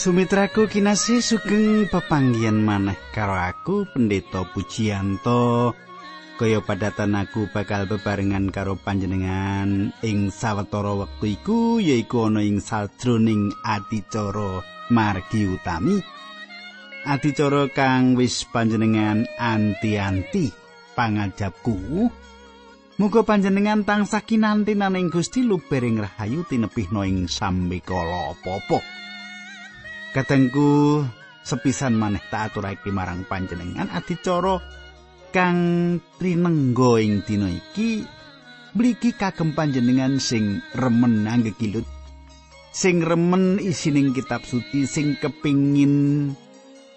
Sumitraku 0.00 0.64
kinasih 0.64 1.20
sugeng 1.20 1.84
pepanggian 1.92 2.64
maneh 2.64 2.96
karo 3.12 3.36
aku 3.36 3.84
Pendeta 3.84 4.48
Pujiyanto. 4.48 5.76
Kaya 6.40 6.64
padatan 6.64 7.20
aku 7.20 7.52
bakal 7.52 7.84
bebarengan 7.84 8.48
karo 8.48 8.80
panjenengan 8.80 9.92
ing 10.00 10.32
sawetara 10.32 11.04
wektu 11.04 11.26
iku 11.28 11.60
yaiku 11.84 12.32
ana 12.32 12.40
ing 12.40 12.64
sajroning 12.64 13.52
adicara 13.60 14.64
margi 14.88 15.52
utami. 15.52 16.00
Adicara 17.04 17.68
kang 17.68 18.16
wis 18.16 18.48
panjenengan 18.48 19.28
anti-anti 19.36 20.48
pangajapku. 20.96 22.08
Muga 22.96 23.20
panjenengan 23.20 23.84
tansah 23.84 24.24
kinanti 24.24 24.72
naning 24.72 25.12
Gusti 25.12 25.44
lubering 25.44 26.00
rahayu 26.00 26.48
tinepihno 26.48 27.04
ing 27.04 27.28
sambe 27.28 27.84
kala 27.84 28.32
apa-apa. 28.32 28.80
Katengku 30.10 31.06
sepisan 31.46 31.94
maneh 31.94 32.18
tak 32.34 32.50
aturake 32.50 32.90
marang 32.90 33.22
panjenengan 33.30 33.86
adicara 33.94 34.58
kang 35.30 35.58
trinengga 36.18 36.98
ing 36.98 37.22
dina 37.22 37.46
iki 37.46 38.02
mligi 38.74 39.14
kagem 39.14 39.54
panjenengan 39.54 40.18
sing 40.18 40.58
remen 40.74 41.30
anggegilut 41.30 41.86
sing 42.74 43.06
remen 43.06 43.62
isining 43.62 44.10
kitab 44.10 44.42
suci 44.42 44.82
sing 44.82 45.14
kepingin 45.22 46.34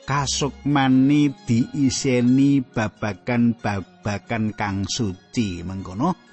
kasukmani 0.03 1.31
diiseni 1.47 2.59
babakan 2.59 3.55
babakan 3.55 4.51
kang 4.57 4.83
suci. 4.83 5.63
Mengkono 5.63 6.32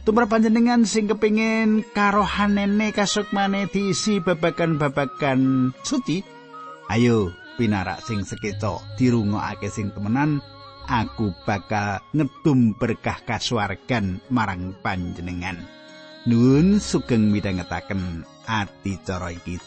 Tumrap 0.00 0.32
panjenengan 0.32 0.88
sing 0.88 1.12
kepingin 1.12 1.84
karohanene 1.92 2.88
kasukmane 2.88 3.68
diisi 3.68 4.16
babagan-babagan 4.24 5.70
suci. 5.84 6.24
Ayo 6.88 7.36
pinarak 7.60 8.00
sing 8.00 8.24
sekeca 8.24 8.80
dirungokake 8.96 9.68
sing 9.68 9.92
temenan 9.92 10.40
aku 10.88 11.36
bakal 11.44 12.00
ngedum 12.16 12.80
berkah 12.80 13.20
kasuwargan 13.28 14.24
marang 14.32 14.72
panjenengan. 14.80 15.60
Nun 16.24 16.80
sugeng 16.80 17.28
midhangetaken 17.28 18.24
ati 18.48 18.96
cara 19.04 19.28
iki 19.36 19.60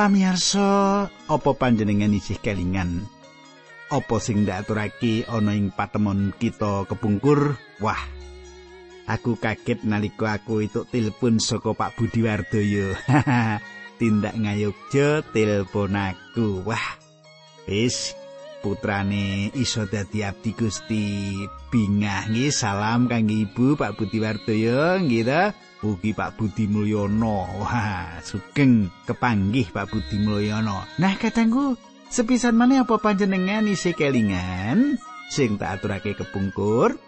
Pamiarsa, 0.00 1.12
apa 1.12 1.50
panjenengan 1.60 2.08
isih 2.08 2.40
kelingan? 2.40 3.04
Apa 3.92 4.16
sing 4.16 4.48
ndaturake 4.48 5.28
ana 5.28 5.52
ing 5.52 5.76
patemon 5.76 6.32
kita 6.40 6.88
kepungkur? 6.88 7.60
Wah. 7.84 8.00
Aku 9.04 9.36
kaget 9.36 9.84
nalika 9.84 10.40
aku 10.40 10.64
itu 10.64 10.88
telepon 10.88 11.36
saka 11.36 11.76
Pak 11.76 12.00
Budi 12.00 12.24
Wardoyo. 12.24 12.96
Tindak 14.00 14.40
ngayogja 14.40 15.20
telepon 15.36 15.92
aku. 15.92 16.64
Wah. 16.64 16.96
Wis 17.68 18.16
putrane 18.60 19.50
iso 19.56 19.88
dadi 19.88 20.22
abdi 20.22 20.52
Gusti. 20.54 21.08
Bingah 21.72 22.28
nggih 22.30 22.52
salam 22.52 23.08
kangge 23.08 23.48
Ibu 23.48 23.74
Pak 23.80 23.96
Budi 23.96 24.20
Wardoyo 24.20 25.00
nggih 25.00 25.24
Ugi 25.80 26.12
Pak 26.12 26.36
Budi 26.36 26.68
Mulyono. 26.68 27.64
Wah, 27.64 28.20
sugeng 28.20 28.92
kepanggih 29.08 29.72
Pak 29.72 29.88
Budi 29.88 30.20
Mulyono. 30.20 30.84
Nah, 31.00 31.16
katangku, 31.16 31.80
sepisan 32.12 32.52
mana 32.52 32.84
apa 32.84 33.00
panjenengan 33.00 33.64
isi 33.64 33.96
kelingan 33.96 35.00
sing 35.32 35.56
tak 35.56 35.80
aturake 35.80 36.12
kepungkur? 36.12 37.00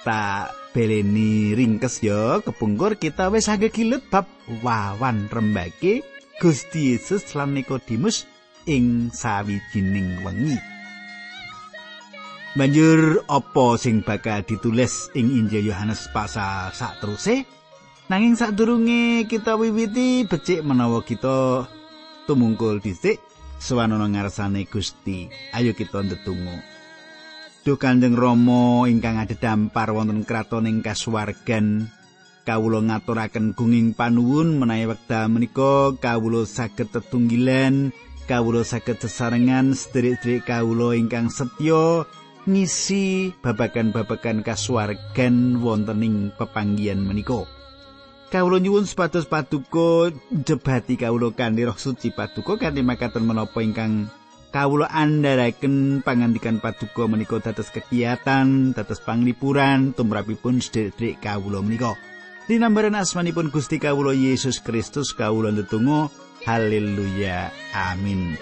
Tak 0.00 0.56
beleni 0.72 1.52
ringkes 1.52 2.00
ya 2.00 2.40
kepungkur 2.40 2.96
kita 2.96 3.28
wis 3.28 3.52
agak 3.52 3.76
kilut 3.76 4.00
bab 4.08 4.24
wawan 4.64 5.28
rembake 5.28 6.00
Gusti 6.40 6.96
Yesus 6.96 7.36
lan 7.36 7.52
Nikodemus 7.52 8.24
ing 8.64 9.12
sawijining 9.12 10.24
wengi. 10.24 10.69
Banjur 12.50 13.22
apa 13.30 13.78
sing 13.78 14.02
bakal 14.02 14.42
ditulis 14.42 15.06
ing 15.14 15.30
Injil 15.30 15.70
Yohanes 15.70 16.10
pasal 16.10 16.74
sak 16.74 16.98
teruse? 16.98 17.46
Nanging 18.10 18.34
sadurunge 18.34 19.30
kita 19.30 19.54
wiwiti 19.54 20.26
becik 20.26 20.66
menawa 20.66 20.98
kita 21.06 21.70
tumungkul 22.26 22.82
dhisik 22.82 23.22
sawanana 23.62 24.10
ngarsane 24.10 24.66
Gusti. 24.66 25.30
Ayo 25.54 25.78
kita 25.78 26.02
ndedonga. 26.02 26.58
Duh 27.62 27.78
Kanjeng 27.78 28.18
Rama 28.18 28.90
ingkang 28.90 29.22
adhedhampar 29.22 29.94
wonten 29.94 30.26
kraton 30.26 30.66
ing 30.66 30.82
kasuwargan, 30.82 31.86
kawula 32.42 32.82
ngaturaken 32.82 33.54
gunging 33.54 33.94
panuwun 33.94 34.58
menawi 34.58 34.90
wekdal 34.90 35.30
menika 35.30 35.94
kawula 36.02 36.42
saged 36.50 36.90
tetunggilan, 36.90 37.94
kawula 38.26 38.66
saged 38.66 38.98
sesarengan 38.98 39.70
sedherek-sedherek 39.70 40.50
kawula 40.50 40.98
ingkang 40.98 41.30
setya 41.30 42.10
ngisi 42.50 43.30
babagan-babagan 43.38 44.42
kasuwargan 44.42 45.62
wonten 45.62 46.02
ing 46.02 46.14
pepanggian 46.34 46.98
menika. 46.98 47.46
Kawula 48.30 48.62
nyuwun 48.62 48.86
supados 48.86 49.26
paduka 49.26 50.14
jebati 50.30 50.94
kawula 50.94 51.34
kanthi 51.34 51.66
roh 51.66 51.74
suci 51.74 52.14
paduka 52.14 52.58
kanthi 52.58 52.82
makaten 52.86 53.26
menapa 53.26 53.58
ingkang 53.58 54.06
kawula 54.54 54.86
andharaken 54.90 56.02
pangandikan 56.02 56.62
paduka 56.62 57.10
menika 57.10 57.42
dados 57.42 57.74
kegiatan, 57.74 58.70
dados 58.74 59.02
panglipuran 59.02 59.94
tumrapipun 59.94 60.62
sedherek 60.62 61.22
kawula 61.22 61.62
menika. 61.62 61.98
Dinambaran 62.46 62.98
asmanipun 62.98 63.54
Gusti 63.54 63.78
kawula 63.78 64.10
Yesus 64.14 64.58
Kristus 64.58 65.14
kawula 65.14 65.54
ndedonga 65.54 66.10
haleluya 66.46 67.50
amin. 67.74 68.34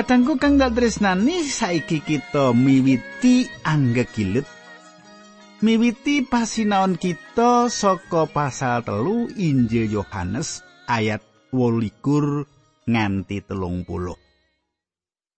Kadangku 0.00 0.40
kang 0.40 0.56
dak 0.56 0.80
tresnani 0.80 1.44
saiki 1.44 2.00
kita 2.00 2.56
miwiti 2.56 3.44
anggegilut. 3.68 4.48
Miwiti 5.60 6.24
pasinaon 6.24 6.96
kita 6.96 7.68
saka 7.68 8.24
pasal 8.24 8.80
telu 8.80 9.28
Injil 9.36 9.92
Yohanes 9.92 10.64
ayat 10.88 11.20
28 11.52 12.88
nganti 12.88 13.44
telung 13.44 13.84
puluh. 13.84 14.16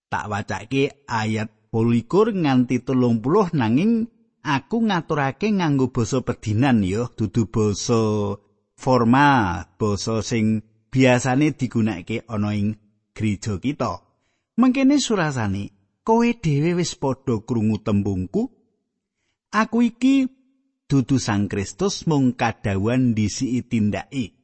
Tak 0.07 0.31
wacake 0.31 1.11
ayat 1.11 1.51
28 1.67 2.31
nganti 2.31 2.87
telung 2.87 3.19
puluh 3.19 3.51
nanging 3.51 4.07
aku 4.47 4.79
ngaturake 4.79 5.51
nganggo 5.51 5.91
basa 5.91 6.23
pedinan 6.23 6.87
ya, 6.87 7.11
dudu 7.11 7.51
basa 7.51 8.39
formal, 8.79 9.75
basa 9.75 10.23
sing 10.23 10.63
biasane 10.87 11.51
digunakake 11.51 12.23
ana 12.31 12.55
ing 12.55 12.79
gereja 13.11 13.59
kita. 13.59 14.12
Mengkene 14.53 15.01
surasane, 15.01 15.73
kowe 16.05 16.29
dhewe 16.29 16.77
wis 16.77 16.93
padha 16.93 17.41
krungu 17.41 17.81
tembungku. 17.81 18.53
Aku 19.49 19.81
iki 19.81 20.29
dudu 20.85 21.17
Sang 21.17 21.49
Kristus 21.49 22.05
mung 22.05 22.37
kadawan 22.37 23.17
disiki 23.17 23.65
tindake. 23.65 24.37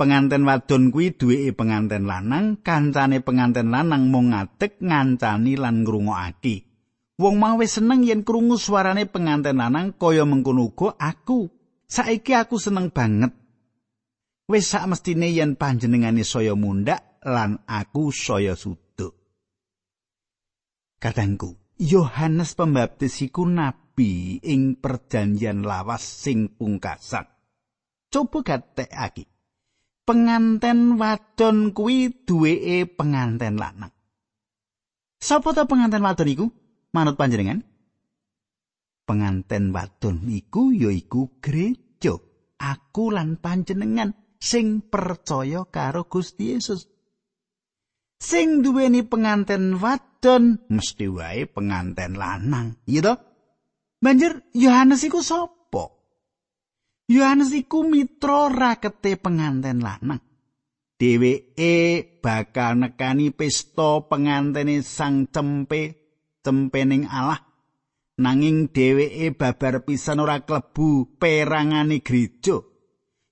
Penganten 0.00 0.48
wadon 0.48 0.88
kuwi 0.88 1.12
duweke 1.12 1.52
penganten 1.52 2.08
lanang, 2.08 2.64
kancane 2.64 3.20
penganten 3.20 3.68
lanang 3.68 4.08
mung 4.08 4.32
ngadeg 4.32 4.80
ngancani 4.80 5.60
lan 5.60 5.84
ngrungokake. 5.84 6.64
Wong 7.20 7.36
mau 7.36 7.60
wis 7.60 7.76
seneng 7.76 8.00
yen 8.08 8.24
krungu 8.24 8.56
suarane 8.56 9.04
penganten 9.04 9.60
lanang 9.60 9.92
kaya 10.00 10.24
mengkono 10.24 10.72
uga 10.72 10.96
aku. 10.96 11.52
Saiki 11.84 12.32
aku 12.32 12.56
seneng 12.56 12.88
banget. 12.88 13.36
Wis 14.48 14.72
sak 14.72 14.88
mestine 14.88 15.28
yen 15.28 15.60
panjenengane 15.60 16.24
saya 16.24 16.56
mundhak 16.56 17.20
lan 17.28 17.60
aku 17.68 18.08
saya 18.08 18.56
suci. 18.56 18.81
Kadangku, 21.02 21.58
Yohanes 21.82 22.54
Pembaptis 22.54 23.26
iku 23.26 23.42
nabi 23.42 24.38
ing 24.38 24.78
perjanjian 24.78 25.66
lawas 25.66 25.98
sing 25.98 26.54
pungkasan. 26.54 27.26
Coba 28.06 28.46
gatekake. 28.46 29.26
Penganten 30.06 30.94
wadon 31.02 31.74
kuwi 31.74 32.22
duweke 32.22 32.86
penganten 32.86 33.58
lanang. 33.58 33.90
Sapa 35.18 35.50
ta 35.50 35.66
penganten 35.66 36.06
wadon 36.06 36.30
iku? 36.30 36.46
Manut 36.94 37.18
panjenengan? 37.18 37.66
Penganten 39.02 39.74
wadon 39.74 40.30
iku 40.30 40.70
yaiku 40.70 41.42
gereja. 41.42 42.14
Aku 42.62 43.10
lan 43.10 43.42
panjenengan 43.42 44.14
sing 44.38 44.86
percaya 44.86 45.66
karo 45.66 46.06
Gusti 46.06 46.54
Yesus. 46.54 46.86
Sing 48.22 48.62
duweni 48.62 49.02
penganten 49.02 49.82
wadon 49.82 50.11
mesti 50.70 51.06
wae 51.10 51.50
penganten 51.50 52.14
lanang, 52.14 52.78
iya 52.86 53.02
to? 53.02 53.14
Banjur 54.02 54.42
Yohanes 54.54 55.02
iku 55.06 55.22
sapa? 55.22 55.90
Yohanes 57.10 57.50
iku 57.54 57.82
mitra 57.82 58.50
rakete 58.50 59.18
penganten 59.18 59.82
lanang. 59.82 60.22
Dheweke 61.02 61.74
bakal 62.22 62.78
nekani 62.78 63.34
pesta 63.34 64.06
pengantene 64.06 64.86
sang 64.86 65.26
cempe 65.26 65.98
cempening 66.46 67.10
Allah. 67.10 67.42
Nanging 68.22 68.70
dheweke 68.70 69.34
babar 69.34 69.82
pisan 69.82 70.22
ora 70.22 70.46
klebu 70.46 71.18
perangane 71.18 71.98
gereja. 72.06 72.62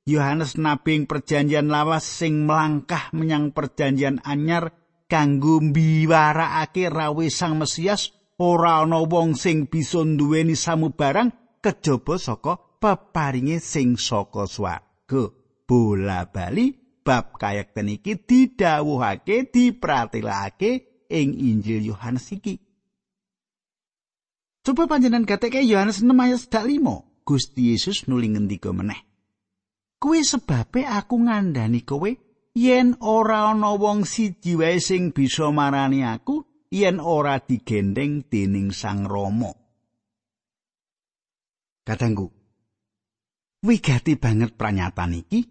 Yohanes 0.02 0.58
nabing 0.58 1.06
perjanjian 1.06 1.70
lawas 1.70 2.02
sing 2.02 2.42
melangkah 2.42 3.14
menyang 3.14 3.54
perjanjian 3.54 4.18
anyar 4.26 4.79
kanggo 5.10 5.58
mbiwarakake 5.58 6.86
rawe 6.86 7.26
sang 7.28 7.58
Mesias 7.58 8.14
ora 8.38 8.86
ana 8.86 9.02
wong 9.02 9.34
sing 9.34 9.66
bisa 9.66 10.06
nduweni 10.06 10.54
samubarang 10.54 11.34
kejaba 11.58 12.14
saka 12.16 12.56
peparinge 12.78 13.58
sing 13.58 13.98
saka 13.98 14.46
swarga. 14.46 15.22
Bola 15.66 16.26
bali 16.30 16.72
bab 17.02 17.34
kayekten 17.38 17.90
iki 17.90 18.14
didhawuhake 18.22 19.50
dipratelake 19.50 21.04
ing 21.10 21.34
Injil 21.34 21.90
Yohanes 21.90 22.30
iki. 22.30 22.58
Coba 24.62 24.86
panjenengan 24.86 25.26
gateke 25.26 25.62
Yohanes 25.66 26.04
6 26.04 26.10
ayat 26.14 26.42
5. 26.46 27.26
Gusti 27.26 27.70
Yesus 27.74 28.10
nuli 28.10 28.30
ngendika 28.34 28.74
meneh. 28.74 29.06
Kuwi 30.00 30.24
sebabe 30.24 30.88
aku 30.88 31.20
ngandani 31.28 31.84
kowe 31.84 32.10
yen 32.54 32.98
ora 33.00 33.50
ana 33.54 33.74
wong 33.78 34.02
siji 34.06 34.58
wae 34.58 34.78
sing 34.82 35.14
bisa 35.14 35.50
marani 35.54 36.02
aku 36.02 36.42
yen 36.70 36.98
ora 36.98 37.38
digendeng 37.38 38.26
dening 38.30 38.70
Sang 38.70 39.06
Rama. 39.06 39.50
Katanggu. 41.86 42.30
Wigati 43.60 44.16
banget 44.16 44.56
pranyataan 44.56 45.20
iki. 45.20 45.44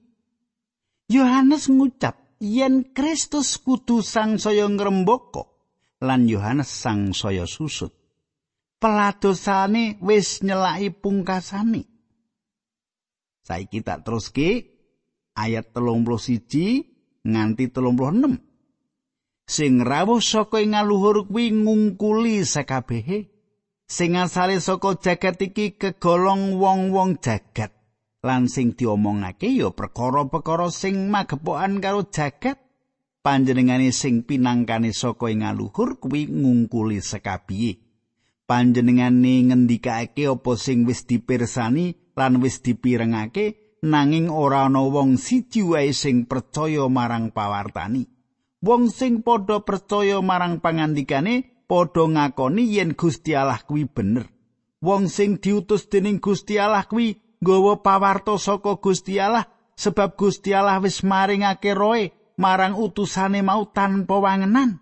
Yohanes 1.09 1.69
ngucap 1.69 2.37
yen 2.41 2.89
Kristus 2.95 3.59
kudu 3.61 4.01
sang 4.01 4.41
saya 4.41 4.65
ngrembaka 4.65 5.45
lan 6.01 6.25
Yohanes 6.25 6.69
sang 6.69 7.13
saya 7.13 7.45
susut. 7.45 7.93
Peladosane 8.79 9.99
wis 9.99 10.39
nyelaki 10.39 10.95
pungkasane. 10.95 11.83
Saiki 13.43 13.83
tak 13.83 14.07
teruske 14.07 14.78
ayat 15.39 15.71
31 15.71 16.83
nganti 17.23 17.65
36. 17.71 18.43
Sing 19.49 19.81
rawuh 19.81 20.21
saka 20.21 20.61
ing 20.61 20.77
aluhur 20.77 21.25
kuwi 21.25 21.49
ngungkuli 21.55 22.45
sakabehe. 22.45 23.33
Sing 23.89 24.13
asale 24.13 24.61
saka 24.61 24.93
jagat 25.01 25.41
iki 25.41 25.73
kegolong 25.73 26.61
wong-wong 26.61 27.17
jagat. 27.17 27.73
Lan 28.21 28.45
sing 28.45 28.77
diomongake 28.77 29.49
ya 29.49 29.73
perkara-perkara 29.73 30.69
sing 30.69 31.09
magepokan 31.09 31.81
karo 31.81 32.05
jagat. 32.13 32.61
Panjenengane 33.25 33.89
sing 33.89 34.21
pinangkane 34.21 34.93
saka 34.93 35.33
ing 35.33 35.41
aluhur 35.41 35.97
kuwi 35.97 36.29
ngungkuli 36.29 37.01
sakabehe. 37.01 37.81
Panjenengane 38.45 39.49
ngendikake 39.49 40.29
apa 40.29 40.51
sing 40.61 40.85
wis 40.85 41.09
dipirsani 41.09 41.97
lan 42.13 42.37
wis 42.37 42.61
dipirengake 42.61 43.68
nanging 43.83 44.27
ora 44.27 44.67
ana 44.67 44.83
wong 44.83 45.15
siji 45.15 45.63
wae 45.63 45.91
sing 45.95 46.27
percaya 46.27 46.87
marang 46.91 47.31
pawartani. 47.31 48.07
Wong 48.59 48.91
sing 48.91 49.23
padha 49.23 49.63
percaya 49.63 50.19
marang 50.19 50.59
pangandikane 50.59 51.63
padha 51.67 52.03
ngakoni 52.07 52.75
yen 52.75 52.91
Gusti 52.95 53.35
Allah 53.35 53.63
kuwi 53.63 53.87
bener. 53.87 54.27
Wong 54.83 55.11
sing 55.11 55.39
diutus 55.39 55.87
dening 55.87 56.19
Gusti 56.19 56.59
Allah 56.59 56.87
kuwi 56.87 57.19
nggawa 57.39 57.83
pawarto 57.83 58.35
saka 58.35 58.79
Gusti 58.79 59.19
Allah 59.19 59.47
sebab 59.75 60.19
Gusti 60.19 60.51
Allah 60.51 60.79
wis 60.83 61.03
maringake 61.03 61.71
roe 61.75 62.11
marang 62.39 62.75
utusane 62.75 63.43
mau 63.43 63.67
tanpa 63.71 64.19
wangenan. 64.19 64.79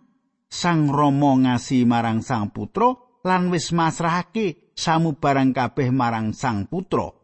Sang 0.47 0.87
Rama 0.93 1.43
ngasi 1.43 1.83
marang 1.83 2.23
Sang 2.23 2.53
Putra 2.55 2.95
lan 3.25 3.51
wis 3.51 3.75
masrahake 3.75 4.71
samubarang 4.77 5.51
kabeh 5.51 5.91
marang 5.91 6.31
Sang 6.31 6.69
Putra. 6.69 7.16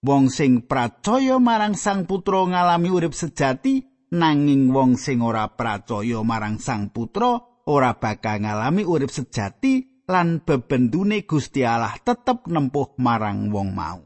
Wong 0.00 0.32
sing 0.32 0.64
pracaya 0.64 1.36
marang 1.36 1.76
Sang 1.76 2.08
Putra 2.08 2.48
ngalami 2.48 2.88
urip 2.88 3.12
sejati 3.12 3.84
nanging 4.16 4.72
wong 4.72 4.96
sing 4.96 5.20
ora 5.20 5.44
pracaya 5.52 6.24
marang 6.24 6.56
Sang 6.56 6.88
Putra 6.88 7.36
ora 7.68 7.92
bakal 8.00 8.40
ngalami 8.40 8.80
urip 8.88 9.12
sejati 9.12 10.00
lan 10.08 10.40
bebendune 10.40 11.28
Gusti 11.28 11.68
Allah 11.68 12.00
tetep 12.00 12.48
nempuh 12.48 12.96
marang 12.96 13.52
wong 13.52 13.76
mau. 13.76 14.00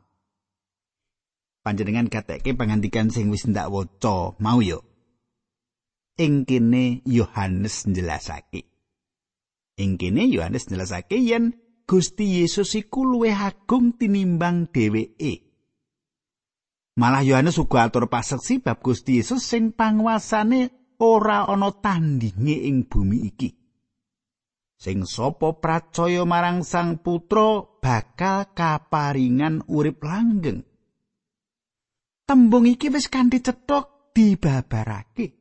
Panjenengan 1.63 2.11
gateke 2.11 2.59
pangandikan 2.59 3.15
sing 3.15 3.31
wis 3.31 3.47
ndak 3.47 3.71
waca 3.71 4.35
mau 4.43 4.59
yo. 4.59 4.83
Ing 6.19 6.43
kene 6.43 7.07
Yohanes 7.07 7.87
njelasake. 7.87 8.67
Ing 9.79 9.95
kene 9.95 10.27
Yohanes 10.27 10.67
njelasake 10.67 11.23
yen 11.23 11.55
Gusti 11.87 12.43
Yesus 12.43 12.75
iku 12.75 13.07
luwih 13.07 13.39
agung 13.39 13.95
tinimbang 13.95 14.75
dheweke. 14.75 15.44
Malah 16.95 17.27
Yohanes 17.27 17.59
uga 17.59 17.91
atur 17.91 18.07
paseksi 18.07 18.63
bab 18.63 18.79
Gusti 18.79 19.19
Yesus 19.19 19.43
sing 19.43 19.75
panguasane 19.75 20.95
ora 21.03 21.43
ana 21.51 21.75
tandinge 21.75 22.55
ing 22.71 22.87
bumi 22.87 23.19
iki. 23.27 23.51
Sing 24.79 25.03
sapa 25.03 25.59
pracaya 25.59 26.23
marang 26.23 26.63
Sang 26.63 27.03
Putra 27.03 27.67
bakal 27.83 28.55
kaparingan 28.55 29.67
urip 29.67 30.07
langgeng. 30.07 30.63
Tembung 32.31 32.71
iki 32.71 32.95
wis 32.95 33.11
kanthi 33.11 33.43
cetok 33.43 34.15
dibabarake. 34.15 35.35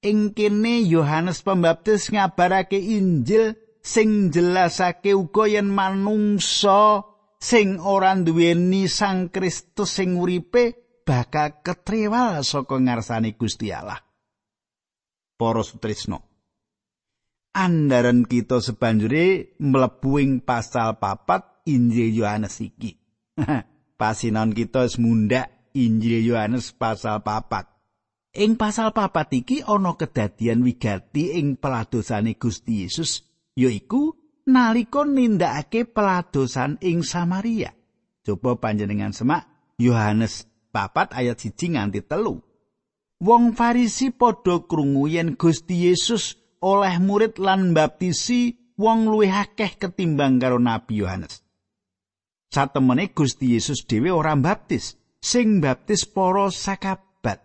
Ing 0.00 0.32
kene 0.32 0.80
Yohanes 0.80 1.44
Pembaptis 1.44 2.08
ngabarake 2.08 2.80
Injil 2.80 3.52
sing 3.84 4.32
jelasake 4.32 5.12
uga 5.12 5.44
yen 5.44 5.68
manungsa 5.68 7.04
sing 7.36 7.76
ora 7.84 8.16
duweni 8.16 8.88
Sang 8.88 9.28
Kristus 9.28 9.92
sing 9.92 10.16
uripe 10.16 10.85
bakal 11.06 11.62
ketrewal 11.62 12.42
saka 12.42 12.76
ngarsane 12.82 13.38
Gusti 13.38 13.70
Allah. 13.70 14.02
Para 15.38 15.62
sutrisno. 15.62 16.26
Andaran 17.56 18.26
kita 18.28 18.60
sebanjure 18.60 19.56
mlebu 19.62 20.20
ing 20.20 20.32
pasal 20.44 21.00
papat 21.00 21.64
Injil 21.70 22.12
Yohanes 22.12 22.60
iki. 22.60 23.00
Pasinon 24.00 24.52
kita 24.52 24.84
wis 24.84 25.00
mundhak 25.00 25.72
Injil 25.72 26.20
Yohanes 26.20 26.76
pasal 26.76 27.24
papat. 27.24 27.64
Ing 28.36 28.60
pasal 28.60 28.92
papat 28.92 29.32
iki 29.32 29.64
ana 29.64 29.96
kedadian 29.96 30.60
wigati 30.60 31.40
ing 31.40 31.56
peladosane 31.56 32.36
Gusti 32.36 32.84
Yesus 32.84 33.24
yaiku 33.56 34.12
nalika 34.44 35.08
nindakake 35.08 35.88
peladosan 35.88 36.76
ing 36.84 37.00
Samaria. 37.00 37.72
Coba 38.20 38.60
panjenengan 38.60 39.16
semak 39.16 39.48
Yohanes 39.80 40.44
papat 40.76 41.16
ayat 41.16 41.40
siji 41.40 41.72
nganti 41.72 42.04
telu. 42.04 42.36
Wong 43.24 43.56
Farisi 43.56 44.12
padha 44.12 44.60
krungu 44.68 45.08
yen 45.08 45.40
Gusti 45.40 45.88
Yesus 45.88 46.36
oleh 46.60 47.00
murid 47.00 47.40
lan 47.40 47.72
baptisi 47.72 48.52
wong 48.76 49.08
luwih 49.08 49.32
akeh 49.32 49.80
ketimbang 49.80 50.36
karo 50.36 50.60
Nabi 50.60 51.00
Yohanes. 51.00 51.40
Satemene 52.52 53.08
Gusti 53.16 53.56
Yesus 53.56 53.88
dhewe 53.88 54.12
ora 54.12 54.36
baptis, 54.36 55.00
sing 55.16 55.64
baptis 55.64 56.04
para 56.04 56.52
sakabat. 56.52 57.40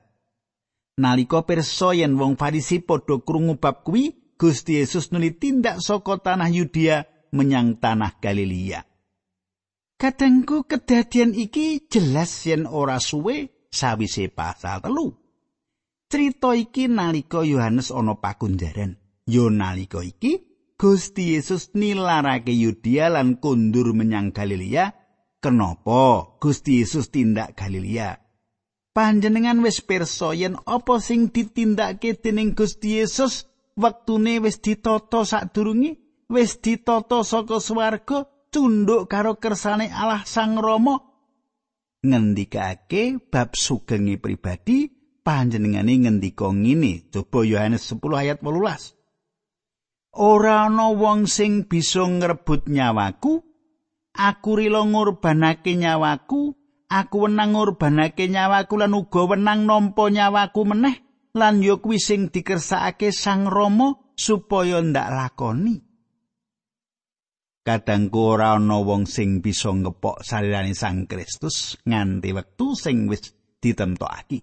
Nalika 0.99 1.47
pirsa 1.47 1.95
yen 1.95 2.19
wong 2.19 2.35
Farisi 2.35 2.83
padha 2.83 3.23
krungu 3.23 3.55
bab 3.55 3.87
kuwi, 3.87 4.35
Gusti 4.35 4.75
Yesus 4.75 5.15
nuli 5.15 5.31
tindak 5.39 5.79
saka 5.79 6.19
tanah 6.19 6.51
Yudea 6.51 7.07
menyang 7.31 7.79
tanah 7.79 8.19
Galilea. 8.19 8.90
Kadangku 10.01 10.65
kedadian 10.65 11.37
iki 11.37 11.85
jelas 11.85 12.33
yen 12.49 12.65
ora 12.65 12.97
suwe 12.97 13.69
sawise 13.69 14.33
pasal 14.33 14.81
telu. 14.81 15.13
Cerita 16.09 16.57
iki 16.57 16.89
nalika 16.89 17.45
Yohanes 17.45 17.93
ana 17.93 18.17
pakunjaran. 18.17 18.97
Yo 19.29 19.53
nalika 19.53 20.01
iki 20.01 20.41
Gusti 20.73 21.37
Yesus 21.37 21.77
nilarake 21.77 22.49
Yudea 22.49 23.13
lan 23.13 23.37
kundur 23.37 23.93
menyang 23.93 24.33
Galilea. 24.33 24.89
Kenapa 25.37 26.33
Gusti 26.41 26.81
Yesus 26.81 27.13
tindak 27.13 27.53
Galilea? 27.53 28.17
Panjenengan 28.97 29.61
wis 29.61 29.85
pirsa 29.85 30.33
yen 30.33 30.57
apa 30.65 30.97
sing 30.97 31.29
ditindakake 31.29 32.17
dening 32.17 32.57
Gusti 32.57 32.97
Yesus 32.97 33.45
wektune 33.77 34.41
wis 34.41 34.57
ditata 34.65 35.21
sadurunge 35.29 36.01
wis 36.25 36.57
ditata 36.57 37.21
saka 37.21 37.61
swarga 37.61 38.25
tunduk 38.51 39.07
karo 39.07 39.39
kersane 39.39 39.87
Allah 39.87 40.27
Sang 40.27 40.59
Rama 40.59 40.99
ngendikake 42.03 43.31
bab 43.31 43.55
sugenge 43.55 44.19
pribadi 44.19 44.91
panjenengane 45.23 45.95
ngendika 46.01 46.51
ngene. 46.51 47.07
Coba 47.07 47.47
Yohanes 47.47 47.87
10 47.87 48.03
ayat 48.11 48.37
18 48.43 48.99
Ora 50.11 50.67
ana 50.67 50.91
wong 50.91 51.23
sing 51.23 51.71
bisa 51.71 52.03
ngrebut 52.03 52.67
nyawaku 52.67 53.39
aku 54.11 54.51
rila 54.59 54.83
ngorbanake 54.83 55.79
nyawaku 55.79 56.51
aku 56.91 57.15
wenang 57.23 57.55
ngorbanake 57.55 58.27
nyawaku 58.27 58.75
lan 58.75 58.91
uga 58.91 59.23
wenang 59.23 59.63
nampa 59.63 60.11
nyawaku 60.11 60.67
meneh 60.67 60.99
lan 61.31 61.63
yo 61.63 61.79
kuwi 61.79 61.95
sing 61.95 62.27
dikersakake 62.27 63.15
Sang 63.15 63.47
Rama 63.47 63.95
supaya 64.19 64.83
ndak 64.83 65.07
lakoni 65.15 65.79
Kadangku 67.61 68.17
ora 68.17 68.57
ana 68.57 68.81
wong 68.81 69.05
sing 69.05 69.37
bisa 69.37 69.69
ngepok 69.69 70.25
salirane 70.25 70.73
Sang 70.73 71.05
Kristus 71.05 71.77
nganti 71.85 72.33
wektu 72.33 72.73
sing 72.73 73.05
wis 73.05 73.37
ditemtokake. 73.61 74.41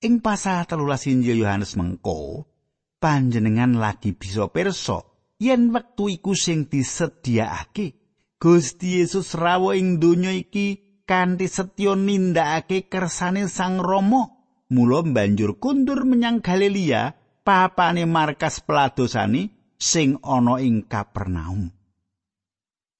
Ing 0.00 0.24
pasal 0.24 0.64
telulas 0.64 1.04
Injil 1.04 1.44
Yohanes 1.44 1.76
mengko, 1.76 2.48
panjenengan 2.96 3.76
lagi 3.76 4.16
bisa 4.16 4.48
pirsa 4.48 5.04
yen 5.36 5.68
wektu 5.68 6.08
iku 6.08 6.32
sing 6.32 6.64
disediakake. 6.64 8.00
Gusti 8.40 9.04
Yesus 9.04 9.36
rawuh 9.36 9.76
ing 9.76 10.00
donya 10.00 10.32
iki 10.32 11.00
kanthi 11.04 11.44
setya 11.44 11.92
nindakake 11.92 12.88
kersane 12.88 13.52
Sang 13.52 13.80
Rama. 13.84 14.32
Mula 14.72 15.04
banjur 15.04 15.60
kundur 15.60 16.08
menyang 16.08 16.40
Galilea, 16.40 17.12
papane 17.44 18.08
markas 18.08 18.64
peladosane 18.64 19.76
sing 19.76 20.16
ana 20.24 20.56
ing 20.64 20.88
Kapernaum. 20.88 21.68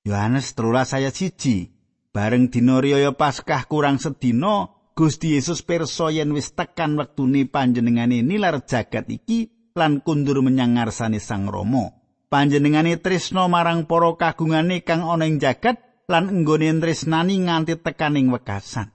Yohanes 0.04 0.52
13 0.52 1.00
ayat 1.00 1.16
1 1.16 2.12
bareng 2.12 2.52
dina 2.52 2.76
riyaya 2.76 3.16
Paskah 3.16 3.64
kurang 3.64 3.96
sedina 3.96 4.68
Gusti 4.92 5.32
Yesus 5.32 5.64
pirsa 5.64 6.12
yen 6.12 6.37
wis 6.37 6.52
tekan 6.52 7.00
wektune 7.00 7.49
panjenengane 7.49 8.20
nilar 8.20 8.61
jagat 8.68 9.08
iki 9.08 9.73
lan 9.73 10.04
kundur 10.04 10.44
menyang 10.44 10.78
ngarsane 10.78 11.18
Sang 11.18 11.49
Rama. 11.49 11.90
Panjenengane 12.28 13.00
tresna 13.00 13.49
marang 13.49 13.88
para 13.88 14.12
kagungane 14.14 14.84
kang 14.84 15.02
ana 15.02 15.25
ing 15.25 15.40
jagat 15.40 15.80
lan 16.06 16.30
enggone 16.30 16.68
tresnani 16.84 17.40
nganti 17.49 17.80
tekaning 17.80 18.28
wekasan. 18.28 18.92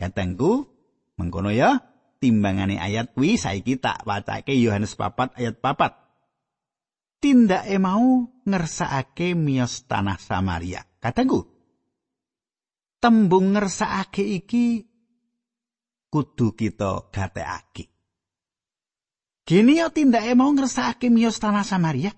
Katengku 0.00 0.66
mengkono 1.20 1.52
ya 1.52 1.84
timbangane 2.18 2.80
ayat 2.80 3.12
wi 3.14 3.36
saiki 3.36 3.76
tak 3.76 4.02
wacake 4.08 4.56
Yohanes 4.56 4.96
4 4.96 5.36
ayat 5.36 5.60
4 5.60 7.20
tindake 7.22 7.76
mau 7.76 8.33
ngersakake 8.44 9.32
miyos 9.32 9.88
tanah 9.88 10.20
Samaria. 10.20 10.84
Katengku. 11.00 11.48
Tembung 13.00 13.52
ngersakake 13.52 14.24
iki 14.24 14.84
kudu 16.08 16.56
kita 16.56 17.12
gatekake. 17.12 17.90
Gini 19.44 19.76
yo 19.76 19.92
tindake 19.92 20.32
mau 20.32 20.48
ngersakake 20.52 21.12
miyos 21.12 21.36
tanah 21.36 21.64
Samaria. 21.68 22.12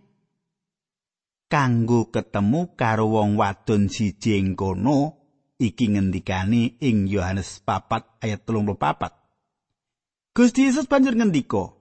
Kanggo 1.46 2.10
ketemu 2.10 2.74
karo 2.74 3.06
wong 3.10 3.38
wadon 3.38 3.86
siji 3.86 4.38
ing 4.38 4.58
kono 4.58 5.14
iki 5.62 5.94
ngendikane 5.94 6.78
ing 6.82 7.06
Yohanes 7.06 7.62
4 7.62 8.22
ayat 8.22 8.42
34. 8.42 10.34
Gusti 10.36 10.68
Yesus 10.68 10.84
banjur 10.84 11.16
ngendika, 11.16 11.72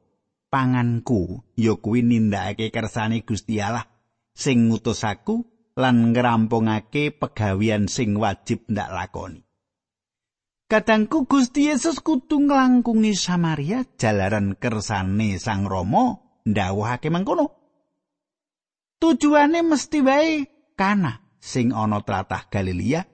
panganku 0.48 1.44
ya 1.60 1.76
kuwi 1.76 2.06
nindakake 2.06 2.72
kersane 2.72 3.26
Gusti 3.28 3.60
Allah 3.60 3.95
sing 4.36 4.68
ngutus 4.68 5.08
aku 5.08 5.48
lan 5.80 6.12
ngrampungake 6.12 7.16
pegawian 7.16 7.88
sing 7.88 8.20
wajib 8.20 8.68
ndak 8.68 8.92
lakoni. 8.92 9.42
Kadangku 10.66 11.30
Gusti 11.30 11.70
Yesus 11.70 12.02
kudu 12.02 12.42
nglangkungi 12.42 13.14
Samaria 13.14 13.86
jalaran 14.02 14.58
kersane 14.58 15.38
Sang 15.38 15.70
Rama 15.70 16.18
ndawuhake 16.42 17.14
mengkono. 17.14 17.54
Tujuane 18.98 19.62
mesti 19.62 20.00
wae 20.02 20.50
kana 20.74 21.22
sing 21.38 21.70
ana 21.70 22.02
tlatah 22.02 22.50
Galilea 22.50 23.06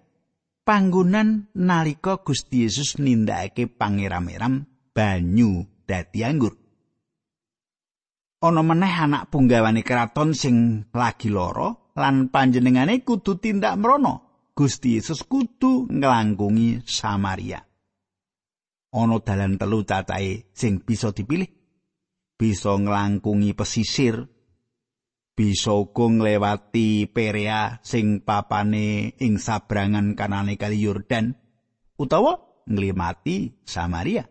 panggonan 0.63 1.51
nalika 1.57 2.23
Gusti 2.23 2.63
Yesus 2.63 2.95
nindakake 2.95 3.67
pangeram-eram 3.67 4.63
banyu 4.95 5.67
dadi 5.83 6.23
anggur. 6.23 6.60
Ana 8.41 8.61
meneh 8.65 8.89
anak 8.89 9.29
punggawane 9.29 9.85
keraton 9.85 10.33
sing 10.33 10.89
lagi 10.97 11.29
loro 11.29 11.93
lan 11.93 12.33
panjenengane 12.33 13.05
kudu 13.05 13.37
tindak 13.37 13.77
mrono. 13.77 14.29
Gusti 14.51 14.99
Yesus 14.99 15.23
kudu 15.23 15.87
nglangkungi 15.87 16.83
Samaria. 16.83 17.63
Ana 18.91 19.17
dalan 19.23 19.55
telu 19.55 19.87
cacahe 19.87 20.51
sing 20.51 20.83
bisa 20.83 21.15
dipilih. 21.15 21.47
Bisa 22.35 22.75
nglangkungi 22.75 23.55
pesisir. 23.55 24.27
Bisa 25.31 25.71
uga 25.71 26.05
nglewati 26.11 27.07
Perea 27.07 27.79
sing 27.79 28.19
papane 28.27 29.15
ing 29.23 29.39
sabrangan 29.39 30.19
kanane 30.19 30.59
kali 30.59 30.83
Yordan. 30.83 31.31
Utawa 31.95 32.35
nglimati 32.67 33.63
Samaria 33.63 34.27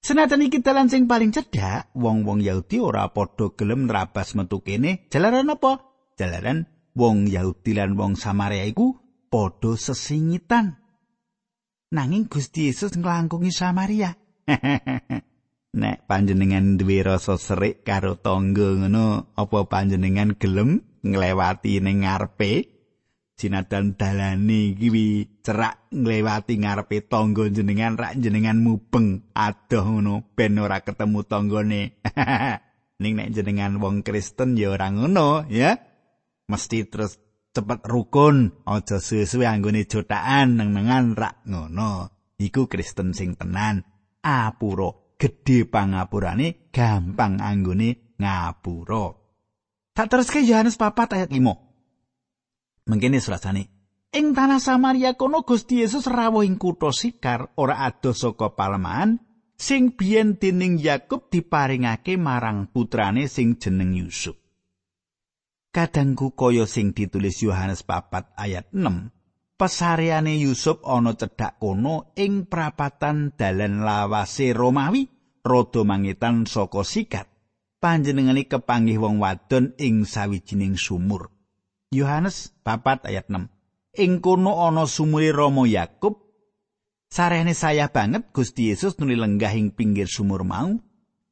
Senajan 0.00 0.40
iki 0.40 0.64
dalan 0.64 0.88
sing 0.88 1.04
paling 1.04 1.28
cedhak, 1.28 1.92
wong-wong 1.92 2.40
Yahudi 2.40 2.80
ora 2.80 3.12
padha 3.12 3.52
gelem 3.52 3.84
nrabas 3.84 4.32
metu 4.32 4.64
kene. 4.64 5.04
Jalaran 5.12 5.52
apa? 5.52 5.84
Jalaran 6.16 6.64
wong 6.96 7.28
Yahudi 7.28 7.76
lan 7.76 8.00
wong 8.00 8.16
Samaria 8.16 8.64
iku 8.64 8.96
padha 9.28 9.76
sesingitan. 9.76 10.80
Nanging 11.92 12.32
Gusti 12.32 12.72
Yesus 12.72 12.96
nglangkungi 12.96 13.52
Samaria. 13.52 14.16
Nek 15.80 15.96
panjenengan 16.08 16.80
duwe 16.80 17.04
rasa 17.04 17.36
serik 17.38 17.84
karo 17.84 18.16
tangga 18.18 18.74
ngono, 18.74 19.36
apa 19.36 19.68
panjenengan 19.68 20.34
gelem 20.40 20.80
nglewati 21.04 21.78
ning 21.84 22.08
ngarepe? 22.08 22.72
Sinadan 23.36 24.00
dalane 24.00 24.72
iki 24.72 24.88
cerak 25.40 25.88
nglewati 25.92 26.60
ngarepe 26.60 27.08
tangga 27.08 27.48
jenengan 27.48 27.96
rak 27.96 28.20
jenengan 28.20 28.60
mubeng 28.60 29.32
adoh 29.32 29.84
ngono 29.84 30.24
ben 30.36 30.60
ora 30.60 30.84
ketemu 30.84 31.20
tanggane. 31.24 31.82
Ning 33.00 33.12
nek 33.16 33.32
jenengan 33.32 33.80
wong 33.80 34.04
Kristen 34.04 34.54
ya 34.60 34.76
ora 34.76 34.92
ngono 34.92 35.48
ya. 35.48 35.76
Mesti 36.50 36.84
terus 36.90 37.16
cepet 37.54 37.86
rukun, 37.86 38.66
aja 38.66 38.98
suwe-suwe 38.98 39.46
anggone 39.46 39.86
jotakan 39.88 40.60
neng-nengan 40.60 41.16
rak 41.16 41.46
ngono. 41.48 42.12
Iku 42.36 42.68
Kristen 42.68 43.16
sing 43.16 43.36
tenan. 43.40 43.84
Apura 44.20 45.16
gedhe 45.16 45.64
pangapurane 45.64 46.68
gampang 46.72 47.40
anggone 47.40 48.16
ngapura. 48.20 49.16
Tak 49.96 50.06
teruske 50.08 50.44
Yohanes 50.44 50.76
4 50.76 51.16
ayat 51.16 51.28
5. 51.32 52.88
Mengkene 52.88 53.20
surasane. 53.20 53.79
Ing 54.10 54.34
tanah 54.34 54.58
Samaria 54.58 55.14
kono 55.14 55.46
Gusti 55.46 55.86
Yesus 55.86 56.10
rawuh 56.10 56.42
ing 56.42 56.58
kutha 56.58 56.90
Sikar 56.90 57.54
ora 57.54 57.86
adoh 57.86 58.10
saka 58.10 58.58
palemahan 58.58 59.22
sing 59.54 59.94
biyen 59.94 60.34
dening 60.34 60.82
Yakub 60.82 61.30
diparingake 61.30 62.18
marang 62.18 62.66
putrane 62.74 63.30
sing 63.30 63.62
jeneng 63.62 63.94
Yusuf. 63.94 64.34
Kadangku 65.70 66.34
kaya 66.34 66.66
sing 66.66 66.90
ditulis 66.90 67.38
Yohanes 67.38 67.86
4 67.86 68.34
ayat 68.34 68.66
6. 68.74 69.14
Pesareane 69.54 70.34
Yusuf 70.42 70.82
ana 70.82 71.14
cedhak 71.14 71.62
kono 71.62 72.10
ing 72.18 72.50
prapatan 72.50 73.30
dalan 73.38 73.86
lawase 73.86 74.50
Romawi, 74.50 75.06
rada 75.46 75.86
mangitan 75.86 76.50
saka 76.50 76.82
sikat. 76.82 77.30
Panjenengane 77.78 78.50
kepanggih 78.50 78.98
wong 78.98 79.22
wadon 79.22 79.78
ing 79.78 80.02
sawijining 80.02 80.74
sumur. 80.74 81.30
Yohanes 81.94 82.50
4 82.66 83.06
ayat 83.06 83.30
6. 83.30 83.59
Ing 83.98 84.22
kono 84.22 84.62
ana 84.62 84.86
sumure 84.86 85.34
Rama 85.34 85.66
Yakub. 85.66 86.14
Sarene 87.10 87.58
saya 87.58 87.90
banget 87.90 88.30
Gusti 88.30 88.70
Yesus 88.70 88.94
nuli 89.02 89.18
lenggah 89.18 89.50
ing 89.50 89.74
pinggir 89.74 90.06
sumur 90.06 90.46
mau 90.46 90.70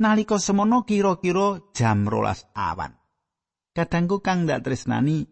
nalika 0.02 0.42
semono 0.42 0.82
kira-kira 0.82 1.70
jam 1.70 2.10
rolas 2.10 2.50
awan. 2.50 2.98
Kadangku 3.70 4.18
kang 4.18 4.42
ndak 4.42 4.66
tresnani 4.66 5.22